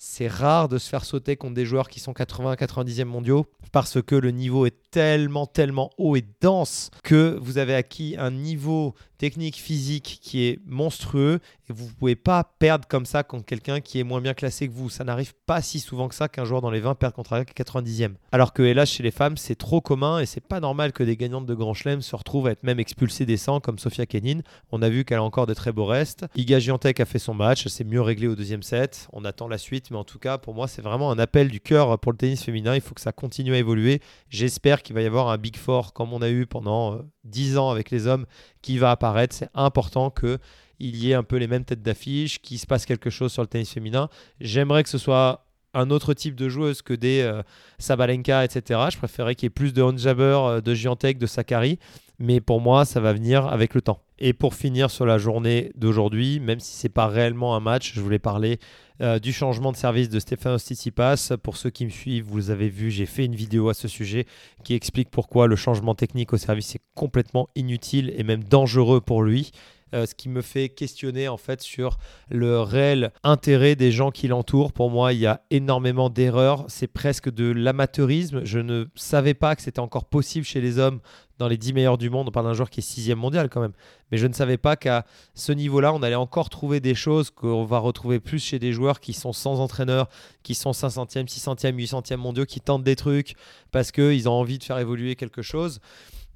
c'est 0.02 0.28
rare 0.28 0.70
de 0.70 0.78
se 0.78 0.88
faire 0.88 1.04
sauter 1.04 1.36
contre 1.36 1.54
des 1.54 1.66
joueurs 1.66 1.90
qui 1.90 2.00
sont 2.00 2.12
80-90e 2.12 3.04
mondiaux 3.04 3.46
parce 3.70 4.00
que 4.00 4.14
le 4.14 4.30
niveau 4.30 4.64
est 4.64 4.90
tellement, 4.90 5.46
tellement 5.46 5.90
haut 5.98 6.16
et 6.16 6.24
dense 6.40 6.90
que 7.04 7.38
vous 7.42 7.58
avez 7.58 7.74
acquis 7.74 8.16
un 8.18 8.30
niveau 8.30 8.94
technique, 9.20 9.56
physique 9.56 10.18
qui 10.22 10.44
est 10.46 10.58
monstrueux 10.64 11.40
et 11.68 11.74
vous 11.74 11.84
ne 11.84 11.90
pouvez 11.90 12.16
pas 12.16 12.42
perdre 12.58 12.88
comme 12.88 13.04
ça 13.04 13.22
contre 13.22 13.44
quelqu'un 13.44 13.80
qui 13.80 14.00
est 14.00 14.02
moins 14.02 14.22
bien 14.22 14.32
classé 14.32 14.66
que 14.66 14.72
vous. 14.72 14.88
Ça 14.88 15.04
n'arrive 15.04 15.34
pas 15.44 15.60
si 15.60 15.78
souvent 15.78 16.08
que 16.08 16.14
ça 16.14 16.26
qu'un 16.26 16.46
joueur 16.46 16.62
dans 16.62 16.70
les 16.70 16.80
20 16.80 16.94
perde 16.94 17.12
contre 17.12 17.34
un 17.34 17.42
90e. 17.42 18.14
Alors 18.32 18.54
que 18.54 18.62
hélas, 18.62 18.90
chez 18.90 19.02
les 19.02 19.10
femmes, 19.10 19.36
c'est 19.36 19.56
trop 19.56 19.82
commun 19.82 20.20
et 20.20 20.26
c'est 20.26 20.40
pas 20.40 20.58
normal 20.58 20.92
que 20.92 21.02
des 21.02 21.18
gagnantes 21.18 21.44
de 21.44 21.54
Grand 21.54 21.74
Chelem 21.74 22.00
se 22.00 22.16
retrouvent 22.16 22.46
à 22.46 22.52
être 22.52 22.62
même 22.62 22.80
expulsées 22.80 23.26
des 23.26 23.36
100 23.36 23.60
comme 23.60 23.78
Sofia 23.78 24.06
Kenin. 24.06 24.40
On 24.72 24.80
a 24.80 24.88
vu 24.88 25.04
qu'elle 25.04 25.18
a 25.18 25.22
encore 25.22 25.46
de 25.46 25.52
très 25.52 25.70
beaux 25.70 25.84
restes. 25.84 26.24
Iga 26.34 26.58
Giantec 26.58 26.98
a 26.98 27.04
fait 27.04 27.18
son 27.18 27.34
match, 27.34 27.68
c'est 27.68 27.84
mieux 27.84 28.00
réglé 28.00 28.26
au 28.26 28.34
deuxième 28.34 28.62
set. 28.62 29.06
On 29.12 29.26
attend 29.26 29.48
la 29.48 29.58
suite, 29.58 29.90
mais 29.90 29.98
en 29.98 30.04
tout 30.04 30.18
cas, 30.18 30.38
pour 30.38 30.54
moi, 30.54 30.66
c'est 30.66 30.80
vraiment 30.80 31.10
un 31.10 31.18
appel 31.18 31.48
du 31.48 31.60
cœur 31.60 31.98
pour 31.98 32.12
le 32.12 32.16
tennis 32.16 32.42
féminin. 32.42 32.74
Il 32.74 32.80
faut 32.80 32.94
que 32.94 33.02
ça 33.02 33.12
continue 33.12 33.52
à 33.52 33.58
évoluer. 33.58 34.00
J'espère 34.30 34.82
qu'il 34.82 34.94
va 34.94 35.02
y 35.02 35.06
avoir 35.06 35.28
un 35.28 35.36
Big 35.36 35.58
Four 35.58 35.92
comme 35.92 36.14
on 36.14 36.22
a 36.22 36.30
eu 36.30 36.46
pendant 36.46 37.00
10 37.24 37.56
euh, 37.56 37.60
ans 37.60 37.70
avec 37.70 37.90
les 37.90 38.06
hommes 38.06 38.24
qui 38.62 38.78
va 38.78 38.90
apparaître. 38.90 39.34
C'est 39.34 39.50
important 39.54 40.10
que 40.10 40.38
il 40.80 40.96
y 40.96 41.10
ait 41.10 41.14
un 41.14 41.22
peu 41.22 41.36
les 41.36 41.46
mêmes 41.46 41.64
têtes 41.64 41.82
d'affiche, 41.82 42.40
qu'il 42.40 42.58
se 42.58 42.66
passe 42.66 42.86
quelque 42.86 43.10
chose 43.10 43.32
sur 43.32 43.42
le 43.42 43.48
tennis 43.48 43.70
féminin. 43.70 44.08
J'aimerais 44.40 44.82
que 44.82 44.88
ce 44.88 44.98
soit 44.98 45.44
un 45.74 45.90
autre 45.90 46.14
type 46.14 46.34
de 46.34 46.48
joueuse 46.48 46.82
que 46.82 46.94
des 46.94 47.20
euh, 47.20 47.42
Sabalenka, 47.78 48.44
etc. 48.44 48.80
Je 48.90 48.96
préférerais 48.96 49.34
qu'il 49.34 49.46
y 49.46 49.48
ait 49.48 49.50
plus 49.50 49.72
de 49.72 49.82
Honjaber, 49.82 50.38
euh, 50.40 50.60
de 50.60 50.74
Giantec, 50.74 51.18
de 51.18 51.26
Sakari. 51.26 51.78
Mais 52.18 52.40
pour 52.40 52.60
moi, 52.60 52.84
ça 52.84 53.00
va 53.00 53.12
venir 53.12 53.46
avec 53.46 53.74
le 53.74 53.82
temps. 53.82 54.02
Et 54.20 54.34
pour 54.34 54.54
finir 54.54 54.90
sur 54.90 55.06
la 55.06 55.16
journée 55.16 55.72
d'aujourd'hui, 55.76 56.40
même 56.40 56.60
si 56.60 56.76
ce 56.76 56.86
n'est 56.86 56.92
pas 56.92 57.06
réellement 57.06 57.56
un 57.56 57.60
match, 57.60 57.92
je 57.94 58.00
voulais 58.00 58.18
parler 58.18 58.58
euh, 59.00 59.18
du 59.18 59.32
changement 59.32 59.72
de 59.72 59.78
service 59.78 60.10
de 60.10 60.20
Stéphane 60.20 60.58
Tsitsipas. 60.58 61.32
Pour 61.42 61.56
ceux 61.56 61.70
qui 61.70 61.86
me 61.86 61.90
suivent, 61.90 62.26
vous 62.26 62.50
avez 62.50 62.68
vu, 62.68 62.90
j'ai 62.90 63.06
fait 63.06 63.24
une 63.24 63.34
vidéo 63.34 63.70
à 63.70 63.74
ce 63.74 63.88
sujet 63.88 64.26
qui 64.62 64.74
explique 64.74 65.10
pourquoi 65.10 65.46
le 65.46 65.56
changement 65.56 65.94
technique 65.94 66.34
au 66.34 66.36
service 66.36 66.74
est 66.74 66.82
complètement 66.94 67.48
inutile 67.54 68.12
et 68.14 68.22
même 68.22 68.44
dangereux 68.44 69.00
pour 69.00 69.22
lui. 69.22 69.52
Euh, 69.92 70.06
ce 70.06 70.14
qui 70.14 70.28
me 70.28 70.40
fait 70.40 70.68
questionner 70.68 71.26
en 71.26 71.36
fait 71.36 71.62
sur 71.62 71.98
le 72.30 72.60
réel 72.60 73.10
intérêt 73.24 73.74
des 73.74 73.90
gens 73.90 74.10
qui 74.10 74.28
l'entourent. 74.28 74.72
Pour 74.72 74.90
moi, 74.90 75.12
il 75.12 75.18
y 75.18 75.26
a 75.26 75.42
énormément 75.50 76.10
d'erreurs. 76.10 76.64
C'est 76.68 76.86
presque 76.86 77.30
de 77.30 77.50
l'amateurisme. 77.50 78.42
Je 78.44 78.60
ne 78.60 78.84
savais 78.94 79.34
pas 79.34 79.56
que 79.56 79.62
c'était 79.62 79.80
encore 79.80 80.04
possible 80.04 80.44
chez 80.44 80.60
les 80.60 80.78
hommes 80.78 81.00
dans 81.40 81.48
les 81.48 81.56
10 81.56 81.72
meilleurs 81.72 81.98
du 81.98 82.10
monde. 82.10 82.28
On 82.28 82.30
parle 82.30 82.46
d'un 82.46 82.52
joueur 82.52 82.70
qui 82.70 82.80
est 82.80 82.82
sixième 82.82 83.18
mondial 83.18 83.48
quand 83.48 83.60
même. 83.60 83.72
Mais 84.12 84.18
je 84.18 84.26
ne 84.26 84.32
savais 84.32 84.58
pas 84.58 84.76
qu'à 84.76 85.06
ce 85.34 85.52
niveau-là, 85.52 85.92
on 85.92 86.02
allait 86.02 86.14
encore 86.14 86.50
trouver 86.50 86.80
des 86.80 86.94
choses 86.94 87.30
qu'on 87.30 87.64
va 87.64 87.78
retrouver 87.78 88.20
plus 88.20 88.44
chez 88.44 88.58
des 88.58 88.72
joueurs 88.72 89.00
qui 89.00 89.14
sont 89.14 89.32
sans 89.32 89.58
entraîneur, 89.58 90.08
qui 90.42 90.54
sont 90.54 90.72
500e, 90.72 91.26
600e, 91.26 91.74
800e 91.74 92.16
mondiaux, 92.16 92.44
qui 92.44 92.60
tentent 92.60 92.84
des 92.84 92.94
trucs 92.94 93.34
parce 93.72 93.90
qu'ils 93.90 94.28
ont 94.28 94.32
envie 94.32 94.58
de 94.58 94.64
faire 94.64 94.78
évoluer 94.78 95.16
quelque 95.16 95.42
chose. 95.42 95.80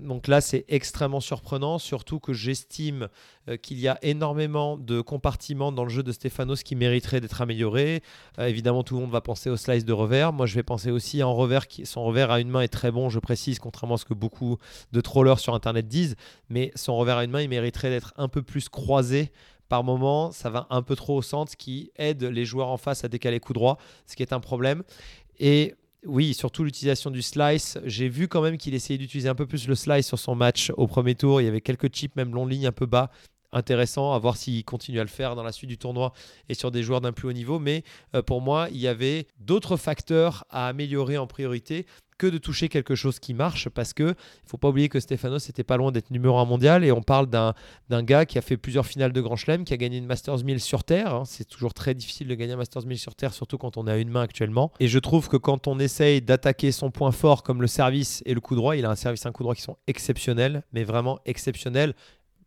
Donc 0.00 0.26
là, 0.26 0.40
c'est 0.40 0.64
extrêmement 0.68 1.20
surprenant, 1.20 1.78
surtout 1.78 2.18
que 2.18 2.32
j'estime 2.32 3.08
euh, 3.48 3.56
qu'il 3.56 3.78
y 3.78 3.86
a 3.86 3.98
énormément 4.02 4.76
de 4.76 5.00
compartiments 5.00 5.70
dans 5.70 5.84
le 5.84 5.90
jeu 5.90 6.02
de 6.02 6.10
Stefanos 6.10 6.62
qui 6.64 6.74
mériteraient 6.74 7.20
d'être 7.20 7.40
améliorés. 7.40 8.02
Euh, 8.38 8.46
évidemment, 8.46 8.82
tout 8.82 8.96
le 8.96 9.02
monde 9.02 9.12
va 9.12 9.20
penser 9.20 9.50
au 9.50 9.56
slice 9.56 9.84
de 9.84 9.92
revers. 9.92 10.32
Moi, 10.32 10.46
je 10.46 10.56
vais 10.56 10.64
penser 10.64 10.90
aussi 10.90 11.22
en 11.22 11.34
revers. 11.34 11.68
Qui, 11.68 11.86
son 11.86 12.04
revers 12.04 12.30
à 12.30 12.40
une 12.40 12.48
main 12.48 12.62
est 12.62 12.68
très 12.68 12.90
bon, 12.90 13.08
je 13.08 13.20
précise, 13.20 13.60
contrairement 13.60 13.94
à 13.94 13.98
ce 13.98 14.04
que 14.04 14.14
beaucoup 14.14 14.58
de 14.92 15.00
trollers 15.00 15.38
sur 15.38 15.54
Internet 15.54 15.86
disent. 15.86 16.16
Mais 16.48 16.72
son 16.74 16.96
revers 16.96 17.18
à 17.18 17.24
une 17.24 17.30
main, 17.30 17.42
il 17.42 17.48
mériterait 17.48 17.90
d'être 17.90 18.12
un 18.16 18.28
peu 18.28 18.42
plus 18.42 18.68
croisé 18.68 19.30
par 19.68 19.82
moment, 19.82 20.30
ça 20.30 20.50
va 20.50 20.66
un 20.70 20.82
peu 20.82 20.94
trop 20.94 21.16
au 21.16 21.22
centre, 21.22 21.52
ce 21.52 21.56
qui 21.56 21.90
aide 21.96 22.22
les 22.22 22.44
joueurs 22.44 22.68
en 22.68 22.76
face 22.76 23.02
à 23.04 23.08
décaler 23.08 23.40
coup 23.40 23.54
droit, 23.54 23.78
ce 24.06 24.14
qui 24.14 24.22
est 24.22 24.32
un 24.32 24.40
problème. 24.40 24.82
Et 25.38 25.74
oui, 26.06 26.34
surtout 26.34 26.64
l'utilisation 26.64 27.10
du 27.10 27.22
slice. 27.22 27.78
J'ai 27.84 28.08
vu 28.08 28.28
quand 28.28 28.42
même 28.42 28.58
qu'il 28.58 28.74
essayait 28.74 28.98
d'utiliser 28.98 29.28
un 29.28 29.34
peu 29.34 29.46
plus 29.46 29.66
le 29.68 29.74
slice 29.74 30.06
sur 30.06 30.18
son 30.18 30.34
match 30.34 30.70
au 30.76 30.86
premier 30.86 31.14
tour. 31.14 31.40
Il 31.40 31.44
y 31.44 31.48
avait 31.48 31.60
quelques 31.60 31.92
chips, 31.92 32.14
même 32.16 32.34
long 32.34 32.46
ligne, 32.46 32.66
un 32.66 32.72
peu 32.72 32.86
bas. 32.86 33.10
Intéressant 33.52 34.12
à 34.12 34.18
voir 34.18 34.36
s'il 34.36 34.64
continue 34.64 34.98
à 34.98 35.04
le 35.04 35.08
faire 35.08 35.36
dans 35.36 35.44
la 35.44 35.52
suite 35.52 35.70
du 35.70 35.78
tournoi 35.78 36.12
et 36.48 36.54
sur 36.54 36.72
des 36.72 36.82
joueurs 36.82 37.00
d'un 37.00 37.12
plus 37.12 37.28
haut 37.28 37.32
niveau. 37.32 37.60
Mais 37.60 37.84
euh, 38.14 38.22
pour 38.22 38.40
moi, 38.40 38.68
il 38.72 38.78
y 38.78 38.88
avait 38.88 39.28
d'autres 39.38 39.76
facteurs 39.76 40.44
à 40.50 40.66
améliorer 40.66 41.18
en 41.18 41.28
priorité 41.28 41.86
que 42.18 42.26
de 42.26 42.38
toucher 42.38 42.68
quelque 42.68 42.94
chose 42.94 43.18
qui 43.18 43.34
marche 43.34 43.68
parce 43.68 43.92
que 43.92 44.14
il 44.14 44.48
faut 44.48 44.56
pas 44.56 44.68
oublier 44.68 44.88
que 44.88 45.00
Stefanos 45.00 45.48
n'était 45.48 45.64
pas 45.64 45.76
loin 45.76 45.92
d'être 45.92 46.10
numéro 46.10 46.38
1 46.38 46.44
mondial 46.44 46.84
et 46.84 46.92
on 46.92 47.02
parle 47.02 47.28
d'un 47.28 47.54
gars 48.02 48.26
qui 48.26 48.38
a 48.38 48.42
fait 48.42 48.56
plusieurs 48.56 48.86
finales 48.86 49.12
de 49.12 49.20
Grand 49.20 49.36
Chelem, 49.36 49.64
qui 49.64 49.72
a 49.72 49.76
gagné 49.76 49.98
une 49.98 50.06
Masters 50.06 50.44
1000 50.44 50.60
sur 50.60 50.84
Terre. 50.84 51.14
Hein. 51.14 51.22
C'est 51.26 51.44
toujours 51.44 51.74
très 51.74 51.94
difficile 51.94 52.28
de 52.28 52.34
gagner 52.34 52.54
un 52.54 52.56
Masters 52.56 52.86
1000 52.86 52.98
sur 52.98 53.14
Terre, 53.14 53.32
surtout 53.32 53.58
quand 53.58 53.76
on 53.76 53.84
à 53.86 53.96
une 53.96 54.10
main 54.10 54.22
actuellement. 54.22 54.72
Et 54.80 54.88
je 54.88 54.98
trouve 54.98 55.28
que 55.28 55.36
quand 55.36 55.66
on 55.66 55.78
essaye 55.78 56.22
d'attaquer 56.22 56.72
son 56.72 56.90
point 56.90 57.12
fort 57.12 57.42
comme 57.42 57.60
le 57.60 57.66
service 57.66 58.22
et 58.26 58.34
le 58.34 58.40
coup 58.40 58.54
droit, 58.54 58.76
il 58.76 58.84
a 58.84 58.90
un 58.90 58.96
service 58.96 59.24
et 59.24 59.28
un 59.28 59.32
coup 59.32 59.42
droit 59.42 59.54
qui 59.54 59.62
sont 59.62 59.76
exceptionnels, 59.86 60.62
mais 60.72 60.84
vraiment 60.84 61.18
exceptionnels 61.26 61.94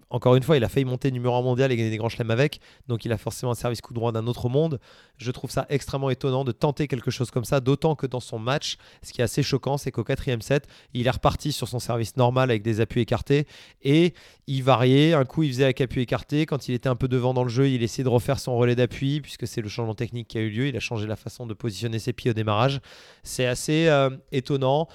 encore 0.10 0.36
une 0.36 0.44
fois, 0.44 0.56
il 0.58 0.64
a 0.64 0.70
failli 0.70 0.86
monter 0.86 1.12
numéro 1.12 1.36
1 1.36 1.42
mondial 1.42 1.72
et 1.72 1.76
gagner 1.76 1.90
des 1.90 1.98
grands 1.98 2.10
chelems 2.10 2.32
avec, 2.32 2.60
donc 2.88 3.04
il 3.04 3.12
a 3.12 3.18
forcément 3.18 3.52
un 3.52 3.56
service 3.56 3.82
coup 3.82 3.94
droit 3.94 4.12
d'un 4.12 4.26
autre 4.28 4.48
monde. 4.48 4.80
Je 5.18 5.32
trouve 5.32 5.52
ça 5.52 5.66
extrêmement 5.70 6.10
étonnant 6.10 6.44
de 6.44 6.52
tenter 6.52 6.88
quelque 6.88 7.12
chose 7.12 7.30
comme 7.30 7.44
ça, 7.44 7.60
d'autant 7.60 7.96
que 7.96 8.08
dans 8.08 8.20
son 8.20 8.40
match, 8.40 8.78
ce 9.04 9.12
qui 9.12 9.22
est 9.22 9.24
assez 9.24 9.44
choquant, 9.44 9.78
c'est 9.78 9.92
qu'au 9.92 10.04
quatrième 10.04 10.42
set, 10.42 10.68
il 10.94 11.08
est 11.08 11.12
reparti 11.12 11.52
sur 11.52 11.68
son 11.68 11.80
service 11.80 12.16
normal 12.16 12.50
avec 12.50 12.64
des 12.64 12.80
appuis 12.80 13.02
écartés 13.02 13.48
et 13.82 14.14
il 14.48 14.64
variait. 14.64 15.14
Un 15.14 15.26
coup, 15.26 15.44
il 15.44 15.50
faisait 15.50 15.66
avec 15.66 15.82
appui 15.82 16.02
écarté. 16.02 16.46
Quand 16.46 16.70
il 16.70 16.74
était 16.74 16.90
un 16.90 16.96
peu 16.96 17.08
devant 17.08 17.34
dans 17.34 17.44
le 17.44 17.50
jeu, 17.50 17.70
il 17.70 17.84
essayait 17.84 18.04
de 18.06 18.10
refaire 18.10 18.40
son 18.40 18.56
relais 18.58 18.76
d'appui, 18.76 19.20
puisque 19.22 19.46
c'est 19.46 19.62
le 19.62 19.68
changement 19.70 19.96
technique 19.96 20.30
qui 20.30 20.38
a 20.38 20.42
eu 20.42 20.50
lieu. 20.50 20.68
Il 20.68 20.78
a 20.78 20.80
changé 20.80 21.06
la 21.06 21.18
façon 21.18 21.46
de 21.46 21.54
positionner 21.54 22.00
ses 22.00 22.14
pieds 22.14 22.32
au 22.32 22.34
démarrage. 22.34 22.80
C'est 23.24 23.46
assez 23.46 23.88
euh, 23.88 24.10
étonnant 24.32 24.88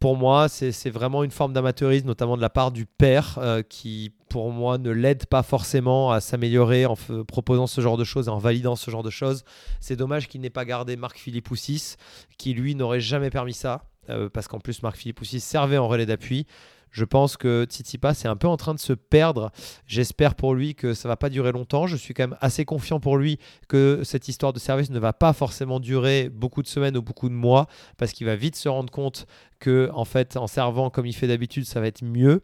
pour 0.00 0.16
moi, 0.16 0.48
c'est 0.48 0.90
vraiment 0.90 1.24
une 1.24 1.30
forme 1.30 1.52
d'amateurisme, 1.52 2.06
notamment 2.06 2.36
de 2.36 2.42
la 2.42 2.50
part 2.50 2.70
du 2.70 2.86
père, 2.86 3.38
euh, 3.38 3.62
qui 3.62 4.12
pour 4.28 4.52
moi 4.52 4.78
ne 4.78 4.90
l'aide 4.90 5.26
pas 5.26 5.42
forcément 5.42 6.12
à 6.12 6.20
s'améliorer 6.20 6.86
en 6.86 6.94
proposant 7.26 7.66
ce 7.66 7.80
genre 7.80 7.96
de 7.96 8.04
choses 8.04 8.28
et 8.28 8.30
en 8.30 8.38
validant 8.38 8.76
ce 8.76 8.90
genre 8.90 9.02
de 9.02 9.10
choses. 9.10 9.44
C'est 9.80 9.96
dommage 9.96 10.28
qu'il 10.28 10.40
n'ait 10.40 10.50
pas 10.50 10.64
gardé 10.64 10.96
Marc-Philippe 10.96 11.46
Poussis, 11.46 11.96
qui 12.36 12.54
lui 12.54 12.74
n'aurait 12.74 13.00
jamais 13.00 13.30
permis 13.30 13.54
ça, 13.54 13.84
euh, 14.08 14.28
parce 14.28 14.46
qu'en 14.46 14.60
plus 14.60 14.82
Marc-Philippe 14.82 15.16
Poussis 15.16 15.40
servait 15.40 15.78
en 15.78 15.88
relais 15.88 16.06
d'appui. 16.06 16.46
Je 16.90 17.04
pense 17.04 17.36
que 17.36 17.64
Tsitsipas 17.68 18.12
est 18.12 18.26
un 18.26 18.36
peu 18.36 18.48
en 18.48 18.56
train 18.56 18.74
de 18.74 18.78
se 18.78 18.92
perdre. 18.92 19.50
J'espère 19.86 20.34
pour 20.34 20.54
lui 20.54 20.74
que 20.74 20.94
ça 20.94 21.08
va 21.08 21.16
pas 21.16 21.30
durer 21.30 21.52
longtemps. 21.52 21.86
Je 21.86 21.96
suis 21.96 22.14
quand 22.14 22.24
même 22.24 22.38
assez 22.40 22.64
confiant 22.64 23.00
pour 23.00 23.16
lui 23.16 23.38
que 23.68 24.02
cette 24.04 24.28
histoire 24.28 24.52
de 24.52 24.58
service 24.58 24.90
ne 24.90 24.98
va 24.98 25.12
pas 25.12 25.32
forcément 25.32 25.80
durer 25.80 26.28
beaucoup 26.28 26.62
de 26.62 26.68
semaines 26.68 26.96
ou 26.96 27.02
beaucoup 27.02 27.28
de 27.28 27.34
mois 27.34 27.66
parce 27.96 28.12
qu'il 28.12 28.26
va 28.26 28.36
vite 28.36 28.56
se 28.56 28.68
rendre 28.68 28.90
compte 28.90 29.26
que 29.58 29.90
en 29.92 30.04
fait 30.04 30.36
en 30.36 30.46
servant 30.46 30.88
comme 30.88 31.06
il 31.06 31.12
fait 31.12 31.26
d'habitude 31.26 31.64
ça 31.64 31.80
va 31.80 31.86
être 31.86 32.04
mieux. 32.04 32.42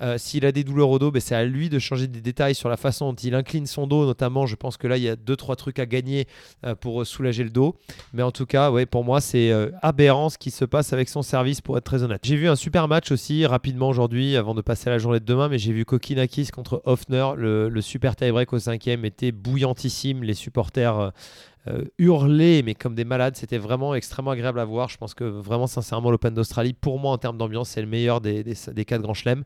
Euh, 0.00 0.18
s'il 0.18 0.44
a 0.44 0.52
des 0.52 0.64
douleurs 0.64 0.90
au 0.90 0.98
dos, 0.98 1.10
ben, 1.10 1.20
c'est 1.20 1.34
à 1.34 1.44
lui 1.44 1.68
de 1.68 1.78
changer 1.78 2.06
des 2.06 2.20
détails 2.20 2.54
sur 2.54 2.68
la 2.68 2.76
façon 2.76 3.10
dont 3.12 3.16
il 3.16 3.34
incline 3.34 3.66
son 3.66 3.86
dos 3.86 4.04
notamment. 4.04 4.46
Je 4.46 4.56
pense 4.56 4.76
que 4.76 4.86
là 4.86 4.96
il 4.96 5.02
y 5.02 5.08
a 5.08 5.16
deux 5.16 5.36
trois 5.36 5.56
trucs 5.56 5.78
à 5.78 5.86
gagner 5.86 6.26
euh, 6.64 6.74
pour 6.74 7.06
soulager 7.06 7.44
le 7.44 7.50
dos. 7.50 7.76
Mais 8.12 8.22
en 8.22 8.30
tout 8.30 8.46
cas, 8.46 8.70
pour 8.86 9.04
moi 9.04 9.20
c'est 9.20 9.50
euh, 9.50 9.70
aberrant 9.82 10.28
ce 10.28 10.38
qui 10.38 10.50
se 10.50 10.64
passe 10.64 10.92
avec 10.92 11.08
son 11.08 11.22
service 11.22 11.60
pour 11.60 11.78
être 11.78 11.84
très 11.84 12.02
honnête. 12.02 12.20
J'ai 12.24 12.36
vu 12.36 12.48
un 12.48 12.56
super 12.56 12.88
match 12.88 13.10
aussi 13.10 13.46
rapidement 13.46 13.88
aujourd'hui 13.88 14.36
avant 14.36 14.54
de 14.54 14.62
passer 14.62 14.88
à 14.88 14.92
la 14.92 14.98
journée 14.98 15.20
de 15.20 15.24
demain, 15.24 15.48
mais 15.48 15.58
j'ai 15.58 15.72
vu 15.72 15.84
Kokinakis 15.84 16.48
contre 16.48 16.82
Hoffner, 16.84 17.30
le, 17.36 17.68
le 17.68 17.80
super 17.80 18.16
tie-break 18.16 18.52
au 18.52 18.58
cinquième 18.58 19.04
était 19.04 19.32
bouillantissime. 19.32 20.22
Les 20.22 20.34
supporters 20.34 21.12
euh, 21.68 21.84
hurler, 21.98 22.62
mais 22.62 22.74
comme 22.74 22.94
des 22.94 23.04
malades. 23.04 23.36
C'était 23.36 23.58
vraiment 23.58 23.94
extrêmement 23.94 24.30
agréable 24.30 24.60
à 24.60 24.64
voir. 24.64 24.88
Je 24.88 24.96
pense 24.98 25.14
que 25.14 25.24
vraiment, 25.24 25.66
sincèrement, 25.66 26.10
l'Open 26.10 26.32
d'Australie, 26.32 26.72
pour 26.72 27.00
moi, 27.00 27.12
en 27.12 27.18
termes 27.18 27.36
d'ambiance, 27.36 27.70
c'est 27.70 27.80
le 27.80 27.88
meilleur 27.88 28.20
des, 28.20 28.44
des, 28.44 28.84
quatre 28.84 29.02
grands 29.02 29.14
chelems. 29.14 29.42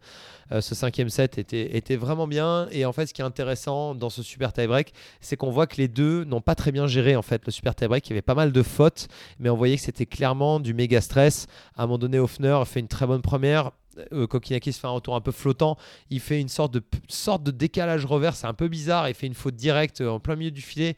Euh, 0.53 0.61
ce 0.61 0.75
cinquième 0.75 1.09
set 1.09 1.39
était, 1.39 1.97
vraiment 1.97 2.27
bien. 2.27 2.69
Et 2.73 2.85
en 2.85 2.93
fait, 2.93 3.07
ce 3.07 3.15
qui 3.15 3.23
est 3.23 3.25
intéressant 3.25 3.95
dans 3.95 4.11
ce 4.11 4.23
super 4.23 4.53
tie-break, 4.53 4.93
c'est 5.21 5.37
qu'on 5.37 5.51
voit 5.51 5.67
que 5.67 5.77
les 5.77 5.89
deux 5.89 6.25
n'ont 6.25 6.43
pas 6.43 6.55
très 6.55 6.73
bien 6.73 6.87
géré 6.87 7.17
en 7.17 7.23
fait 7.23 7.43
le 7.47 7.53
super 7.53 7.75
tie-break. 7.75 8.07
Il 8.09 8.11
y 8.11 8.13
avait 8.13 8.23
pas 8.23 8.35
mal 8.35 8.53
de 8.53 8.63
fautes, 8.63 9.09
mais 9.39 9.49
on 9.49 9.57
voyait 9.57 9.77
que 9.77 9.83
c'était 9.83 10.07
clairement 10.07 10.61
du 10.61 10.75
méga 10.75 11.01
stress. 11.01 11.47
À 11.77 11.85
un 11.85 11.87
moment 11.87 11.99
donné, 11.99 12.19
Hoffner 12.19 12.61
fait 12.67 12.81
une 12.81 12.89
très 12.89 13.07
bonne 13.07 13.23
première. 13.23 13.71
Euh, 14.13 14.27
Kokinakis 14.27 14.75
fait 14.75 14.87
un 14.87 14.91
retour 14.91 15.15
un 15.15 15.21
peu 15.21 15.33
flottant. 15.33 15.77
Il 16.11 16.21
fait 16.21 16.41
une 16.41 16.49
sorte 16.49 16.75
de, 16.75 16.83
sorte 17.09 17.43
de 17.43 17.51
décalage 17.51 18.05
revers. 18.05 18.37
C'est 18.37 18.47
un 18.47 18.55
peu 18.55 18.69
bizarre. 18.69 19.09
Il 19.09 19.15
fait 19.15 19.27
une 19.27 19.35
faute 19.35 19.57
directe 19.57 20.01
en 20.01 20.21
plein 20.21 20.37
milieu 20.37 20.51
du 20.51 20.63
filet. 20.63 20.97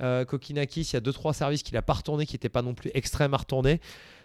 Euh, 0.00 0.24
Kokinakis, 0.24 0.82
il 0.82 0.94
y 0.94 0.96
a 0.96 1.00
2-3 1.00 1.34
services 1.34 1.62
qu'il 1.62 1.74
n'a 1.74 1.82
pas 1.82 1.92
retourné, 1.92 2.26
qui 2.26 2.34
n'étaient 2.34 2.48
pas 2.48 2.62
non 2.62 2.74
plus 2.74 2.90
extrêmes 2.94 3.34
à 3.34 3.36
retourner. 3.36 3.80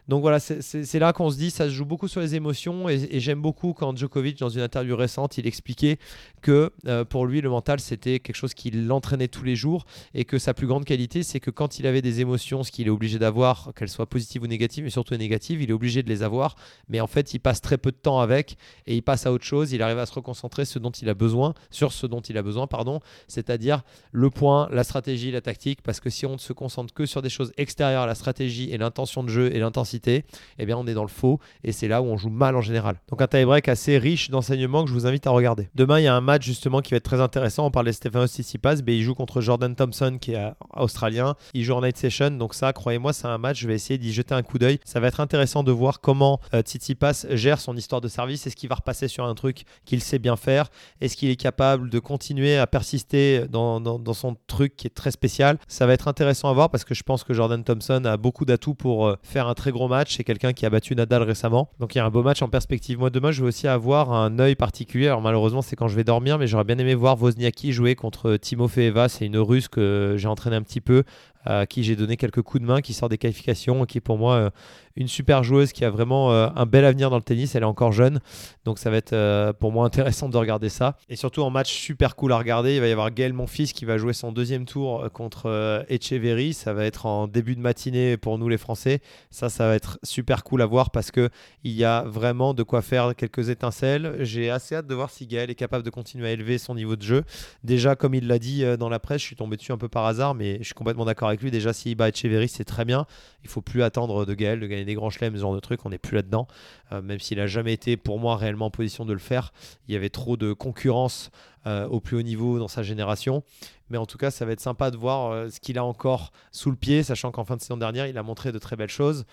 Donc 0.08 0.22
voilà, 0.22 0.40
c'est 0.40 1.00
là 1.00 1.12
qu'on 1.12 1.30
se 1.30 1.38
dit, 1.38 1.52
ça 1.52 1.66
se 1.66 1.72
joue 1.72 1.84
beaucoup 1.84 2.08
sur 2.08 2.22
les 2.22 2.36
émotions 2.36 2.88
et, 2.88 3.20
j'aime 3.20 3.42
beaucoup 3.42 3.74
quand 3.74 3.98
Djokovic, 3.98 4.40
dans 4.40 4.48
une 4.48 4.62
interview 4.62 4.96
récente, 4.96 5.38
il 5.38 5.46
expliquait 5.46 5.98
que 6.42 6.72
euh, 6.88 7.04
pour 7.04 7.26
lui, 7.26 7.42
le 7.42 7.50
mental, 7.50 7.82
c'était 7.82 8.20
quelque 8.20 8.36
chose 8.36 8.54
qui 8.54 8.72
l'entraînait 8.72 9.28
tous 9.28 9.44
les 9.44 9.56
jours 9.56 9.86
et 10.14 10.24
que 10.24 10.40
sa 10.40 10.54
plus 10.54 10.66
grande 10.66 10.86
qualité, 10.86 11.24
c'est 11.24 11.42
que 11.42 11.52
quand 11.52 11.80
il 11.80 11.88
avait 11.88 12.02
des 12.02 12.22
émotions, 12.22 12.64
ce 12.64 12.72
qu'il 12.72 12.88
est 12.88 12.92
obligé 12.92 13.20
d'avoir, 13.20 13.74
qu'elles 13.76 13.90
soient 13.90 14.06
positives 14.06 14.44
ou 14.44 14.48
négatives, 14.48 14.86
mais 14.86 14.90
surtout 14.90 15.16
négatives, 15.16 15.62
il 15.62 15.70
est 15.70 15.74
obligé 15.74 16.04
de 16.04 16.10
les 16.10 16.24
avoir, 16.24 16.56
mais 16.88 17.02
en 17.02 17.08
fait, 17.08 17.34
il 17.34 17.40
passe 17.40 17.60
très 17.60 17.78
peu 17.78 17.92
de 17.92 17.98
temps 17.98 18.22
avec 18.22 18.58
et 18.86 18.96
il 18.96 19.02
passe 19.02 19.26
à 19.26 19.34
autre 19.34 19.46
chose, 19.46 19.74
il 19.74 19.82
arrive 19.82 20.00
à 20.00 20.06
se 20.06 20.14
reconcentrer 20.14 20.64
sur 20.64 20.76
ce 20.76 20.80
dont 20.80 20.92
il 20.92 22.38
a 22.38 22.44
besoin, 22.44 22.68
pardon, 22.68 23.02
c'est-à-dire 23.28 23.82
le 24.14 24.30
point, 24.30 24.70
la 24.72 24.86
stratégie, 24.86 25.32
la 25.32 25.42
tactique, 25.42 25.82
parce 25.82 26.00
que 26.00 26.10
si 26.10 26.26
on 26.26 26.34
ne 26.34 26.38
se 26.38 26.54
concentre 26.54 26.94
que 26.94 27.06
sur 27.06 27.22
des 27.22 27.30
choses 27.30 27.52
extérieures 27.58 28.08
la 28.08 28.16
stratégie 28.16 28.72
et 28.72 28.78
l'intention 28.78 29.24
de 29.24 29.30
jeu 29.30 29.54
et 29.54 29.60
l'intensité, 29.60 29.97
eh 30.06 30.66
bien 30.66 30.78
on 30.78 30.86
est 30.88 30.94
dans 30.94 31.04
le 31.04 31.08
faux 31.08 31.40
et 31.64 31.72
c'est 31.72 31.88
là 31.88 32.02
où 32.02 32.06
on 32.06 32.18
joue 32.18 32.30
mal 32.30 32.56
en 32.56 32.62
général. 32.62 32.98
Donc 33.10 33.22
un 33.22 33.28
tie-break 33.28 33.68
assez 33.68 33.98
riche 33.98 34.30
d'enseignements 34.30 34.84
que 34.84 34.90
je 34.90 34.94
vous 34.94 35.06
invite 35.06 35.28
à 35.28 35.32
regarder. 35.32 35.70
Demain, 35.76 36.00
il 36.00 36.04
y 36.04 36.08
a 36.08 36.16
un 36.16 36.22
match 36.22 36.46
justement 36.46 36.82
qui 36.82 36.92
va 36.92 36.98
être 36.98 37.04
très 37.04 37.22
intéressant. 37.22 37.66
On 37.66 37.72
parlait 37.72 37.92
de 37.92 37.96
Stefanos 37.96 38.32
Tsitsipas, 38.32 38.78
mais 38.86 38.98
il 38.98 39.04
joue 39.04 39.16
contre 39.16 39.42
Jordan 39.42 39.76
Thompson 39.76 40.18
qui 40.20 40.34
est 40.34 40.52
australien. 40.76 41.36
Il 41.54 41.64
joue 41.64 41.74
en 41.74 41.82
night 41.82 41.98
session, 41.98 42.32
donc 42.32 42.54
ça, 42.54 42.74
croyez-moi, 42.74 43.14
c'est 43.14 43.28
un 43.28 43.38
match. 43.38 43.60
Je 43.60 43.68
vais 43.68 43.76
essayer 43.76 43.98
d'y 43.98 44.14
jeter 44.14 44.34
un 44.34 44.44
coup 44.44 44.58
d'œil. 44.58 44.80
Ça 44.86 45.00
va 45.00 45.08
être 45.08 45.20
intéressant 45.20 45.64
de 45.64 45.72
voir 45.72 46.02
comment 46.02 46.40
euh, 46.54 46.62
Tsitsipas 46.62 47.26
gère 47.32 47.60
son 47.60 47.76
histoire 47.76 48.02
de 48.02 48.08
service. 48.08 48.48
Est-ce 48.48 48.56
qu'il 48.56 48.70
va 48.70 48.76
repasser 48.76 49.08
sur 49.08 49.26
un 49.26 49.36
truc 49.36 49.64
qu'il 49.86 50.02
sait 50.02 50.20
bien 50.20 50.36
faire? 50.36 50.70
Est-ce 51.02 51.16
qu'il 51.16 51.30
est 51.30 51.36
capable 51.36 51.90
de 51.90 52.00
continuer 52.00 52.58
à 52.58 52.68
persister 52.68 53.48
dans, 53.50 53.80
dans, 53.80 54.14
son 54.14 54.36
truc 54.48 54.76
qui 54.76 54.88
est 54.88 54.96
très 54.96 55.12
spécial? 55.12 55.58
Ça 55.68 55.86
va 55.86 55.94
être 55.94 56.08
intéressant 56.08 56.50
à 56.50 56.54
voir 56.54 56.70
parce 56.70 56.84
que 56.84 56.94
je 56.94 57.04
pense 57.04 57.24
que 57.24 57.34
Jordan 57.34 57.64
Thompson 57.64 58.04
a 58.06 58.18
beaucoup 58.18 58.46
d'atouts 58.46 58.76
pour 58.76 59.08
euh, 59.08 59.16
faire 59.24 59.48
un 59.48 59.54
très 59.54 59.72
gros 59.72 59.87
match. 59.88 60.16
C'est 60.18 60.24
quelqu'un 60.24 60.54
qui 60.54 60.66
a 60.66 60.70
battu 60.70 60.96
Nadal 60.96 61.24
récemment. 61.24 61.70
Donc 61.80 61.96
il 61.96 61.98
y 61.98 62.02
a 62.02 62.06
un 62.06 62.10
beau 62.10 62.24
match 62.24 62.42
en 62.42 62.50
perspective. 62.50 63.00
Moi, 63.00 63.10
demain, 63.10 63.32
je 63.32 63.42
vais 63.42 63.48
aussi 63.48 63.68
avoir 63.68 64.14
un 64.14 64.40
œil 64.40 64.56
particulier. 64.56 65.08
Alors 65.08 65.22
malheureusement, 65.22 65.62
c'est 65.62 65.76
quand 65.76 65.88
je 65.88 65.96
vais 65.96 66.04
dormir, 66.04 66.38
mais 66.38 66.48
j'aurais 66.48 66.64
bien 66.64 66.78
aimé 66.78 66.96
voir 66.96 67.22
Wozniacki 67.22 67.72
jouer 67.72 67.96
contre 67.96 68.38
Timofey 68.38 68.86
Eva. 68.86 69.10
C'est 69.10 69.26
une 69.26 69.38
russe 69.38 69.68
que 69.68 70.16
j'ai 70.18 70.28
entraîné 70.28 70.56
un 70.56 70.64
petit 70.64 70.82
peu 70.82 71.04
à 71.46 71.66
qui 71.66 71.84
j'ai 71.84 71.96
donné 71.96 72.18
quelques 72.18 72.42
coups 72.42 72.62
de 72.62 72.68
main, 72.68 72.82
qui 72.82 72.94
sort 72.94 73.10
des 73.10 73.18
qualifications, 73.18 73.86
qui 73.86 73.98
est 73.98 74.02
pour 74.02 74.18
moi 74.18 74.36
euh, 74.36 74.50
une 74.96 75.08
super 75.08 75.44
joueuse, 75.44 75.72
qui 75.72 75.86
a 75.86 75.90
vraiment 75.90 76.32
euh, 76.32 76.50
un 76.56 76.66
bel 76.66 76.84
avenir 76.84 77.10
dans 77.10 77.18
le 77.18 77.24
tennis. 77.24 77.56
Elle 77.56 77.64
est 77.64 77.66
encore 77.66 77.92
jeune, 77.92 78.20
donc 78.66 78.80
ça 78.80 78.90
va 78.90 78.98
être 78.98 79.14
euh, 79.14 79.54
pour 79.54 79.72
moi 79.72 79.86
intéressant 79.86 80.30
de 80.30 80.38
regarder 80.38 80.70
ça. 80.70 80.98
Et 81.10 81.16
surtout 81.16 81.42
en 81.42 81.50
match 81.50 81.72
super 81.72 82.16
cool 82.16 82.34
à 82.34 82.38
regarder, 82.38 82.76
il 82.76 82.82
va 82.82 82.88
y 82.88 82.92
avoir 82.92 83.12
Gaël 83.12 83.34
Monfils 83.34 83.74
qui 83.74 83.86
va 83.86 83.98
jouer 83.98 84.14
son 84.14 84.32
deuxième 84.32 84.66
tour 84.66 85.10
contre 85.14 85.86
Echeverry. 85.90 86.54
Ça 86.54 86.74
va 86.74 86.86
être 86.86 87.06
en 87.06 87.28
début 87.28 87.56
de 87.56 87.62
matinée 87.62 88.18
pour 88.18 88.38
nous 88.38 88.50
les 88.50 88.58
Français. 88.58 89.00
Ça, 89.30 89.50
ça 89.50 89.68
va 89.68 89.76
être 89.76 90.00
super 90.04 90.44
cool 90.44 90.62
à 90.62 90.66
voir 90.66 90.92
parce 90.92 91.12
que 91.12 91.30
il 91.64 91.74
y 91.74 91.84
a 91.84 92.04
vraiment 92.04 92.54
de 92.54 92.64
quoi 92.64 92.82
faire 92.82 93.16
quelques 93.16 93.50
étincelles. 93.50 94.18
J'ai 94.20 94.50
assez 94.50 94.76
hâte 94.76 94.88
de 94.88 94.96
voir 94.96 95.10
si 95.10 95.28
Gaël 95.28 95.50
est 95.50 95.56
capable 95.56 95.84
de 95.84 95.90
continuer 95.90 96.28
à 96.28 96.32
élever 96.32 96.58
son 96.58 96.76
niveau 96.76 96.96
de 96.96 97.04
jeu. 97.04 97.24
Déjà, 97.64 97.96
comme 97.96 98.16
il 98.16 98.28
l'a 98.28 98.40
dit 98.40 98.64
dans 98.78 98.90
la 98.90 99.00
presse, 99.00 99.22
je 99.22 99.28
suis 99.28 99.36
tombé 99.36 99.58
dessus 99.58 99.72
un 99.72 99.78
peu 99.78 99.90
par 99.90 100.06
hasard, 100.06 100.36
mais 100.36 100.58
je 100.60 100.66
suis 100.66 100.74
complètement 100.74 101.06
d'accord 101.06 101.27
avec 101.28 101.42
lui. 101.42 101.52
Déjà, 101.52 101.74
s'il 101.74 101.96
bat 101.96 102.10
Echeverry, 102.10 102.48
c'est 102.48 102.66
très 102.66 102.86
bien. 102.86 103.06
Il 103.44 103.50
faut 103.50 103.62
plus 103.62 103.84
attendre 103.84 104.26
de 104.26 104.34
Gaël 104.34 104.60
de 104.60 104.68
gagner 104.68 104.86
des 104.86 104.94
grands 104.96 105.10
chelems, 105.10 105.36
ce 105.36 105.42
genre 105.42 105.56
de 105.56 105.60
trucs. 105.60 105.86
On 105.86 105.90
n'est 105.90 105.98
plus 105.98 106.16
là-dedans. 106.16 106.48
Euh, 106.92 107.02
même 107.02 107.20
s'il 107.20 107.38
n'a 107.38 107.48
jamais 107.48 107.74
été, 107.74 107.98
pour 107.98 108.20
moi, 108.20 108.36
réellement 108.36 108.66
en 108.66 108.72
position 108.72 109.06
de 109.06 109.14
le 109.14 109.20
faire. 109.20 109.54
Il 109.88 109.94
y 109.94 109.98
avait 109.98 110.10
trop 110.10 110.38
de 110.38 110.54
concurrence 110.54 111.32
euh, 111.66 111.88
au 111.88 112.00
plus 112.00 112.18
haut 112.18 112.22
niveau 112.22 112.60
dans 112.60 112.68
sa 112.68 112.84
génération. 112.84 113.44
Mais 113.90 113.98
en 113.98 114.06
tout 114.06 114.18
cas, 114.18 114.32
ça 114.32 114.46
va 114.46 114.52
être 114.52 114.60
sympa 114.60 114.92
de 114.92 114.98
voir 114.98 115.32
euh, 115.32 115.50
ce 115.50 115.60
qu'il 115.60 115.78
a 115.78 115.84
encore 115.84 116.32
sous 116.52 116.70
le 116.72 116.76
pied, 116.76 117.04
sachant 117.04 117.32
qu'en 117.32 117.46
fin 117.46 117.56
de 117.56 117.62
saison 117.62 117.78
dernière, 117.78 118.08
il 118.08 118.18
a 118.18 118.24
montré 118.24 118.52
de 118.52 118.60
très 118.60 118.76
belles 118.76 118.90
choses. 118.90 119.26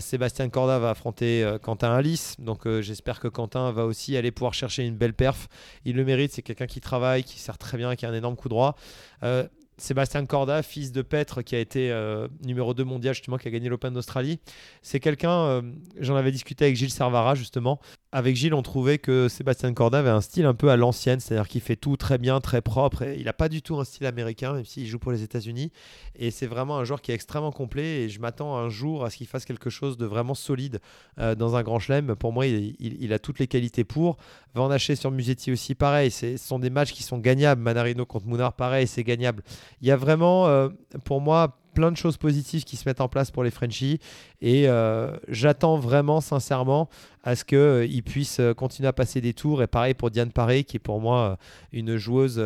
Sébastien 0.00 0.50
Corda 0.50 0.78
va 0.78 0.90
affronter 0.90 1.50
Quentin 1.62 1.90
Alice. 1.90 2.36
Donc 2.38 2.68
j'espère 2.80 3.20
que 3.20 3.28
Quentin 3.28 3.72
va 3.72 3.86
aussi 3.86 4.18
aller 4.18 4.30
pouvoir 4.30 4.52
chercher 4.52 4.84
une 4.84 4.94
belle 4.94 5.14
perf. 5.14 5.48
Il 5.86 5.96
le 5.96 6.04
mérite, 6.04 6.30
c'est 6.30 6.42
quelqu'un 6.42 6.66
qui 6.66 6.82
travaille, 6.82 7.24
qui 7.24 7.38
sert 7.38 7.56
très 7.56 7.78
bien, 7.78 7.96
qui 7.96 8.04
a 8.04 8.10
un 8.10 8.14
énorme 8.14 8.36
coup 8.36 8.50
droit. 8.50 8.76
Sébastien 9.78 10.26
Corda, 10.26 10.62
fils 10.62 10.92
de 10.92 11.02
Petre, 11.02 11.42
qui 11.42 11.54
a 11.54 11.60
été 11.60 11.90
euh, 11.90 12.28
numéro 12.44 12.74
2 12.74 12.84
mondial, 12.84 13.14
justement, 13.14 13.38
qui 13.38 13.48
a 13.48 13.50
gagné 13.50 13.68
l'Open 13.68 13.94
d'Australie. 13.94 14.40
C'est 14.82 15.00
quelqu'un, 15.00 15.30
euh, 15.30 15.62
j'en 15.98 16.16
avais 16.16 16.32
discuté 16.32 16.66
avec 16.66 16.76
Gilles 16.76 16.90
Servara, 16.90 17.34
justement, 17.34 17.80
avec 18.10 18.36
Gilles, 18.36 18.54
on 18.54 18.62
trouvait 18.62 18.96
que 18.96 19.28
Sébastien 19.28 19.74
Corda 19.74 19.98
avait 19.98 20.08
un 20.08 20.22
style 20.22 20.46
un 20.46 20.54
peu 20.54 20.70
à 20.70 20.76
l'ancienne, 20.76 21.20
c'est-à-dire 21.20 21.46
qu'il 21.46 21.60
fait 21.60 21.76
tout 21.76 21.98
très 21.98 22.16
bien, 22.16 22.40
très 22.40 22.62
propre. 22.62 23.02
Et 23.02 23.16
il 23.18 23.24
n'a 23.24 23.34
pas 23.34 23.50
du 23.50 23.60
tout 23.60 23.76
un 23.76 23.84
style 23.84 24.06
américain, 24.06 24.54
même 24.54 24.64
s'il 24.64 24.86
joue 24.86 24.98
pour 24.98 25.12
les 25.12 25.22
États-Unis. 25.22 25.70
Et 26.16 26.30
c'est 26.30 26.46
vraiment 26.46 26.78
un 26.78 26.84
joueur 26.84 27.02
qui 27.02 27.12
est 27.12 27.14
extrêmement 27.14 27.52
complet. 27.52 28.02
Et 28.02 28.08
je 28.08 28.18
m'attends 28.18 28.56
un 28.56 28.70
jour 28.70 29.04
à 29.04 29.10
ce 29.10 29.18
qu'il 29.18 29.26
fasse 29.26 29.44
quelque 29.44 29.68
chose 29.68 29.98
de 29.98 30.06
vraiment 30.06 30.34
solide 30.34 30.80
euh, 31.18 31.34
dans 31.34 31.54
un 31.56 31.62
grand 31.62 31.78
chelem. 31.78 32.16
Pour 32.16 32.32
moi, 32.32 32.46
il, 32.46 33.12
a 33.12 33.18
toutes 33.18 33.40
les 33.40 33.46
qualités 33.46 33.84
pour. 33.84 34.16
Van 34.54 34.70
Haché 34.70 34.96
sur 34.96 35.10
Musetti 35.10 35.52
aussi, 35.52 35.74
pareil. 35.74 36.10
Ce 36.10 36.38
sont 36.38 36.58
des 36.58 36.70
matchs 36.70 36.92
qui 36.92 37.02
sont 37.02 37.18
gagnables. 37.18 37.60
Manarino 37.60 38.06
contre 38.06 38.26
Mounard, 38.26 38.54
pareil, 38.54 38.86
c'est 38.86 39.04
gagnable. 39.04 39.42
Il 39.82 39.88
y 39.88 39.90
a 39.90 39.96
vraiment, 39.96 40.48
euh, 40.48 40.70
pour 41.04 41.20
moi, 41.20 41.58
plein 41.78 41.92
de 41.92 41.96
choses 41.96 42.16
positives 42.16 42.64
qui 42.64 42.74
se 42.74 42.88
mettent 42.88 43.00
en 43.00 43.06
place 43.06 43.30
pour 43.30 43.44
les 43.44 43.52
Frenchies. 43.52 44.00
Et 44.40 44.68
euh, 44.68 45.16
j'attends 45.28 45.78
vraiment, 45.78 46.20
sincèrement, 46.20 46.88
à 47.22 47.36
ce 47.36 47.44
qu'ils 47.44 47.56
euh, 47.56 48.02
puissent 48.04 48.40
euh, 48.40 48.52
continuer 48.52 48.88
à 48.88 48.92
passer 48.92 49.20
des 49.20 49.32
tours. 49.32 49.62
Et 49.62 49.68
pareil 49.68 49.94
pour 49.94 50.10
Diane 50.10 50.32
Paré, 50.32 50.64
qui 50.64 50.78
est 50.78 50.80
pour 50.80 51.00
moi 51.00 51.38
une 51.70 51.96
joueuse 51.96 52.42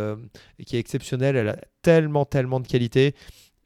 qui 0.67 0.77
est 0.77 0.81
exceptionnelle. 0.81 1.37
Elle 1.37 1.49
a 1.49 1.57
tellement, 1.81 2.27
tellement 2.27 2.61
de 2.61 2.67
qualité. 2.67 3.15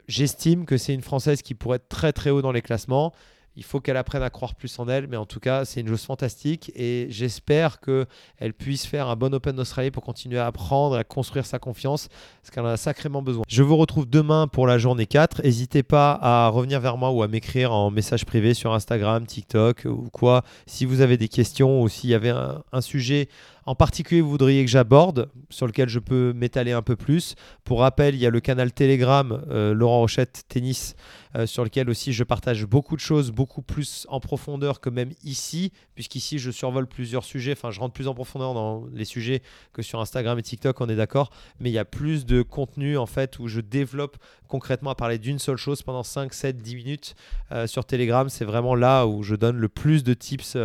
J'estime 0.06 0.66
que 0.66 0.76
c'est 0.76 0.94
une 0.94 1.02
Française 1.02 1.42
qui 1.42 1.54
pourrait 1.54 1.78
être 1.78 1.88
très, 1.88 2.12
très 2.12 2.30
haut 2.30 2.42
dans 2.42 2.52
les 2.52 2.62
classements. 2.62 3.12
Il 3.56 3.64
faut 3.64 3.80
qu'elle 3.80 3.96
apprenne 3.96 4.22
à 4.22 4.30
croire 4.30 4.54
plus 4.54 4.78
en 4.78 4.88
elle. 4.88 5.06
Mais 5.08 5.16
en 5.16 5.26
tout 5.26 5.40
cas, 5.40 5.64
c'est 5.64 5.80
une 5.80 5.88
joueuse 5.88 6.04
fantastique 6.04 6.70
et 6.74 7.06
j'espère 7.10 7.80
qu'elle 7.80 8.52
puisse 8.56 8.86
faire 8.86 9.08
un 9.08 9.16
bon 9.16 9.34
Open 9.34 9.56
d'Australie 9.56 9.90
pour 9.90 10.02
continuer 10.02 10.38
à 10.38 10.46
apprendre, 10.46 10.96
à 10.96 11.04
construire 11.04 11.46
sa 11.46 11.58
confiance, 11.58 12.08
parce 12.42 12.50
qu'elle 12.50 12.64
en 12.64 12.68
a 12.68 12.76
sacrément 12.76 13.22
besoin. 13.22 13.44
Je 13.48 13.62
vous 13.62 13.76
retrouve 13.76 14.08
demain 14.08 14.46
pour 14.46 14.66
la 14.66 14.78
journée 14.78 15.06
4. 15.06 15.42
N'hésitez 15.42 15.82
pas 15.82 16.18
à 16.20 16.48
revenir 16.48 16.80
vers 16.80 16.96
moi 16.96 17.10
ou 17.10 17.22
à 17.22 17.28
m'écrire 17.28 17.72
en 17.72 17.90
message 17.90 18.24
privé 18.24 18.54
sur 18.54 18.72
Instagram, 18.74 19.26
TikTok 19.26 19.86
ou 19.86 20.08
quoi. 20.12 20.42
Si 20.66 20.84
vous 20.84 21.00
avez 21.00 21.16
des 21.16 21.28
questions 21.28 21.82
ou 21.82 21.88
s'il 21.88 22.10
y 22.10 22.14
avait 22.14 22.30
un, 22.30 22.62
un 22.72 22.80
sujet 22.80 23.28
en 23.66 23.74
particulier 23.74 24.20
vous 24.20 24.30
voudriez 24.30 24.64
que 24.64 24.70
j'aborde, 24.70 25.28
sur 25.50 25.66
lequel 25.66 25.88
je 25.88 25.98
peux 25.98 26.32
m'étaler 26.32 26.72
un 26.72 26.82
peu 26.82 26.96
plus. 26.96 27.34
Pour 27.64 27.80
rappel, 27.80 28.14
il 28.14 28.20
y 28.20 28.26
a 28.26 28.30
le 28.30 28.40
canal 28.40 28.72
Telegram 28.72 29.44
euh, 29.50 29.74
Laurent 29.74 29.98
Rochette 29.98 30.44
Tennis, 30.48 30.94
euh, 31.34 31.46
sur 31.46 31.64
lequel 31.64 31.90
aussi 31.90 32.12
je 32.12 32.22
partage 32.22 32.64
beaucoup 32.64 32.94
de 32.94 33.00
choses, 33.00 33.32
beaucoup 33.32 33.62
plus 33.62 34.06
en 34.08 34.20
profondeur 34.20 34.80
que 34.80 34.88
même 34.88 35.10
ici, 35.24 35.72
puisqu'ici 35.96 36.38
je 36.38 36.52
survole 36.52 36.86
plusieurs 36.86 37.24
sujets, 37.24 37.52
enfin 37.52 37.72
je 37.72 37.80
rentre 37.80 37.92
plus 37.92 38.06
en 38.06 38.14
profondeur 38.14 38.54
dans 38.54 38.84
les 38.94 39.04
sujets 39.04 39.42
que 39.72 39.82
sur 39.82 40.00
Instagram 40.00 40.38
et 40.38 40.42
TikTok, 40.42 40.80
on 40.80 40.88
est 40.88 40.96
d'accord, 40.96 41.30
mais 41.58 41.70
il 41.70 41.74
y 41.74 41.78
a 41.78 41.84
plus 41.84 42.24
de 42.24 42.42
contenu 42.42 42.96
en 42.96 43.06
fait 43.06 43.38
où 43.40 43.48
je 43.48 43.60
développe 43.60 44.16
concrètement 44.46 44.90
à 44.90 44.94
parler 44.94 45.18
d'une 45.18 45.40
seule 45.40 45.56
chose 45.56 45.82
pendant 45.82 46.04
5, 46.04 46.32
7, 46.32 46.58
10 46.58 46.76
minutes 46.76 47.16
euh, 47.50 47.66
sur 47.66 47.84
Telegram. 47.84 48.28
C'est 48.28 48.44
vraiment 48.44 48.76
là 48.76 49.06
où 49.06 49.24
je 49.24 49.34
donne 49.34 49.56
le 49.56 49.68
plus 49.68 50.04
de 50.04 50.14
tips 50.14 50.56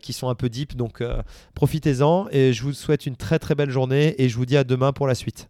qui 0.00 0.12
sont 0.12 0.28
un 0.28 0.34
peu 0.34 0.48
deep, 0.48 0.76
donc 0.76 1.02
profitez-en 1.54 2.28
et 2.32 2.52
je 2.52 2.62
vous 2.62 2.72
souhaite 2.72 3.06
une 3.06 3.16
très 3.16 3.38
très 3.38 3.54
belle 3.54 3.70
journée 3.70 4.14
et 4.18 4.28
je 4.28 4.36
vous 4.36 4.46
dis 4.46 4.56
à 4.56 4.64
demain 4.64 4.92
pour 4.92 5.06
la 5.06 5.14
suite. 5.14 5.48